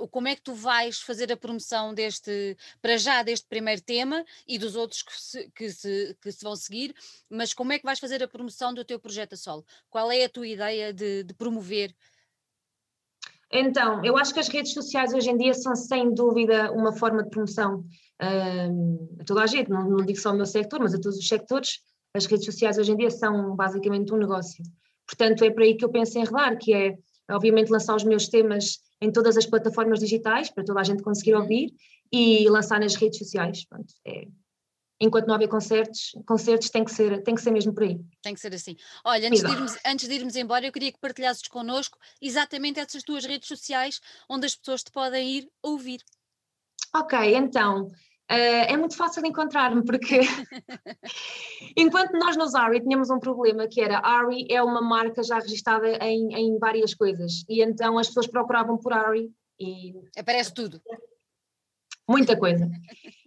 uh, 0.00 0.06
como 0.08 0.28
é 0.28 0.36
que 0.36 0.42
tu 0.42 0.54
vais 0.54 1.00
fazer 1.00 1.32
a 1.32 1.36
promoção 1.36 1.92
deste, 1.92 2.56
para 2.80 2.96
já, 2.96 3.24
deste 3.24 3.48
primeiro 3.48 3.82
tema 3.82 4.24
e 4.46 4.58
dos 4.58 4.76
outros 4.76 5.02
que 5.02 5.20
se, 5.20 5.50
que, 5.50 5.70
se, 5.70 6.16
que 6.20 6.30
se 6.30 6.44
vão 6.44 6.54
seguir, 6.54 6.94
mas 7.28 7.52
como 7.52 7.72
é 7.72 7.78
que 7.78 7.84
vais 7.84 7.98
fazer 7.98 8.22
a 8.22 8.28
promoção 8.28 8.72
do 8.72 8.84
teu 8.84 9.00
projeto 9.00 9.32
a 9.32 9.36
solo? 9.36 9.64
Qual 9.90 10.10
é 10.12 10.24
a 10.24 10.28
tua 10.28 10.46
ideia 10.46 10.92
de, 10.92 11.24
de 11.24 11.34
promover? 11.34 11.92
Então, 13.50 14.04
eu 14.04 14.16
acho 14.16 14.34
que 14.34 14.40
as 14.40 14.48
redes 14.48 14.72
sociais 14.72 15.12
hoje 15.14 15.30
em 15.30 15.36
dia 15.36 15.54
são 15.54 15.74
sem 15.74 16.12
dúvida 16.12 16.70
uma 16.72 16.92
forma 16.92 17.22
de 17.22 17.30
promoção 17.30 17.84
uh, 18.22 19.18
a 19.20 19.24
toda 19.24 19.42
a 19.42 19.46
gente, 19.46 19.70
não, 19.70 19.88
não 19.88 20.04
digo 20.04 20.18
só 20.18 20.30
ao 20.30 20.36
meu 20.36 20.46
sector, 20.46 20.80
mas 20.80 20.94
a 20.94 21.00
todos 21.00 21.18
os 21.18 21.28
sectores 21.28 21.80
as 22.16 22.26
redes 22.26 22.44
sociais 22.44 22.78
hoje 22.78 22.92
em 22.92 22.96
dia 22.96 23.10
são 23.10 23.54
basicamente 23.54 24.12
um 24.12 24.16
negócio. 24.16 24.64
Portanto, 25.06 25.44
é 25.44 25.50
para 25.50 25.64
aí 25.64 25.76
que 25.76 25.84
eu 25.84 25.88
penso 25.88 26.18
em 26.18 26.24
rodar, 26.24 26.58
que 26.58 26.74
é, 26.74 26.98
obviamente, 27.30 27.70
lançar 27.70 27.94
os 27.94 28.04
meus 28.04 28.28
temas 28.28 28.80
em 29.00 29.12
todas 29.12 29.36
as 29.36 29.46
plataformas 29.46 30.00
digitais, 30.00 30.50
para 30.50 30.64
toda 30.64 30.80
a 30.80 30.84
gente 30.84 31.02
conseguir 31.02 31.34
uhum. 31.34 31.42
ouvir, 31.42 31.74
e 32.12 32.48
lançar 32.48 32.80
nas 32.80 32.94
redes 32.94 33.18
sociais. 33.18 33.64
Pronto, 33.66 33.92
é, 34.06 34.26
enquanto 35.00 35.26
não 35.26 35.34
haver 35.34 35.48
concertos, 35.48 36.16
concertos 36.26 36.70
tem 36.70 36.84
que 36.84 36.90
ser, 36.90 37.22
tem 37.22 37.34
que 37.34 37.40
ser 37.40 37.50
mesmo 37.50 37.72
por 37.74 37.84
aí. 37.84 38.00
Tem 38.22 38.34
que 38.34 38.40
ser 38.40 38.54
assim. 38.54 38.76
Olha, 39.04 39.28
antes 39.28 39.42
de, 39.42 39.50
irmos, 39.50 39.78
antes 39.84 40.08
de 40.08 40.14
irmos 40.14 40.36
embora, 40.36 40.66
eu 40.66 40.72
queria 40.72 40.92
que 40.92 40.98
partilhasses 40.98 41.46
connosco 41.48 41.98
exatamente 42.20 42.80
essas 42.80 43.02
tuas 43.02 43.24
redes 43.24 43.48
sociais 43.48 44.00
onde 44.28 44.46
as 44.46 44.56
pessoas 44.56 44.82
te 44.82 44.90
podem 44.90 45.38
ir 45.38 45.50
ouvir. 45.62 46.00
Ok, 46.94 47.18
então, 47.36 47.88
Uh, 48.28 48.66
é 48.66 48.76
muito 48.76 48.96
fácil 48.96 49.24
encontrar-me 49.24 49.84
porque 49.84 50.18
enquanto 51.76 52.18
nós 52.18 52.36
nos 52.36 52.56
Ari 52.56 52.80
tínhamos 52.80 53.08
um 53.08 53.20
problema 53.20 53.68
que 53.68 53.80
era 53.80 54.00
Ari 54.04 54.48
é 54.50 54.60
uma 54.60 54.82
marca 54.82 55.22
já 55.22 55.38
registada 55.38 55.86
em, 56.04 56.34
em 56.34 56.58
várias 56.58 56.92
coisas 56.92 57.44
e 57.48 57.62
então 57.62 57.96
as 57.96 58.08
pessoas 58.08 58.26
procuravam 58.26 58.78
por 58.78 58.92
Ari 58.92 59.30
e 59.60 59.94
aparece 60.18 60.52
tudo. 60.52 60.82
Muita 62.08 62.36
coisa. 62.36 62.68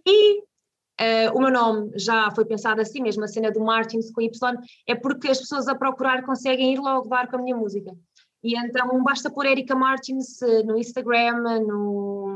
E 0.06 0.40
uh, 0.40 1.34
o 1.34 1.40
meu 1.40 1.50
nome 1.50 1.92
já 1.98 2.30
foi 2.32 2.44
pensado 2.44 2.82
assim 2.82 3.00
mesmo 3.00 3.24
a 3.24 3.28
cena 3.28 3.50
do 3.50 3.60
Martins 3.60 4.12
com 4.12 4.20
Y 4.20 4.58
é 4.86 4.94
porque 4.94 5.28
as 5.28 5.38
pessoas 5.38 5.66
a 5.66 5.74
procurar 5.74 6.22
conseguem 6.26 6.74
ir 6.74 6.78
logo 6.78 7.08
dar 7.08 7.26
com 7.30 7.36
a 7.36 7.42
minha 7.42 7.56
música. 7.56 7.90
E 8.44 8.54
então 8.54 9.02
basta 9.02 9.30
pôr 9.30 9.46
Erika 9.46 9.74
Martins 9.74 10.42
uh, 10.42 10.62
no 10.66 10.76
Instagram 10.76 11.60
no 11.60 12.29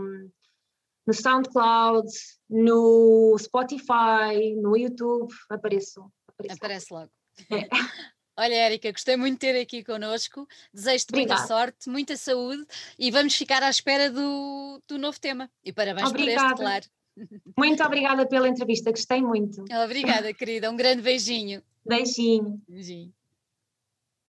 no 1.06 1.12
SoundCloud, 1.12 2.08
no 2.48 3.36
Spotify, 3.38 4.54
no 4.60 4.76
YouTube, 4.76 5.32
apareço. 5.48 6.10
Aparece 6.48 6.86
logo. 6.92 7.10
É. 7.50 7.68
Olha, 8.36 8.54
Érica, 8.54 8.90
gostei 8.90 9.16
muito 9.16 9.34
de 9.34 9.38
ter 9.40 9.60
aqui 9.60 9.84
connosco. 9.84 10.46
Desejo-te 10.72 11.14
muita 11.14 11.36
sorte, 11.46 11.88
muita 11.88 12.16
saúde 12.16 12.66
e 12.98 13.10
vamos 13.10 13.34
ficar 13.36 13.62
à 13.62 13.70
espera 13.70 14.10
do, 14.10 14.82
do 14.88 14.98
novo 14.98 15.20
tema. 15.20 15.48
E 15.64 15.72
parabéns 15.72 16.08
obrigada. 16.08 16.40
por 16.40 16.48
este, 16.48 16.60
claro. 16.60 16.84
Muito 17.56 17.84
obrigada 17.84 18.26
pela 18.26 18.48
entrevista, 18.48 18.90
gostei 18.90 19.22
muito. 19.22 19.64
Obrigada, 19.84 20.34
querida. 20.34 20.68
Um 20.68 20.76
grande 20.76 21.00
beijinho. 21.00 21.62
Beijinho. 21.86 22.60
Beijinho. 22.68 23.14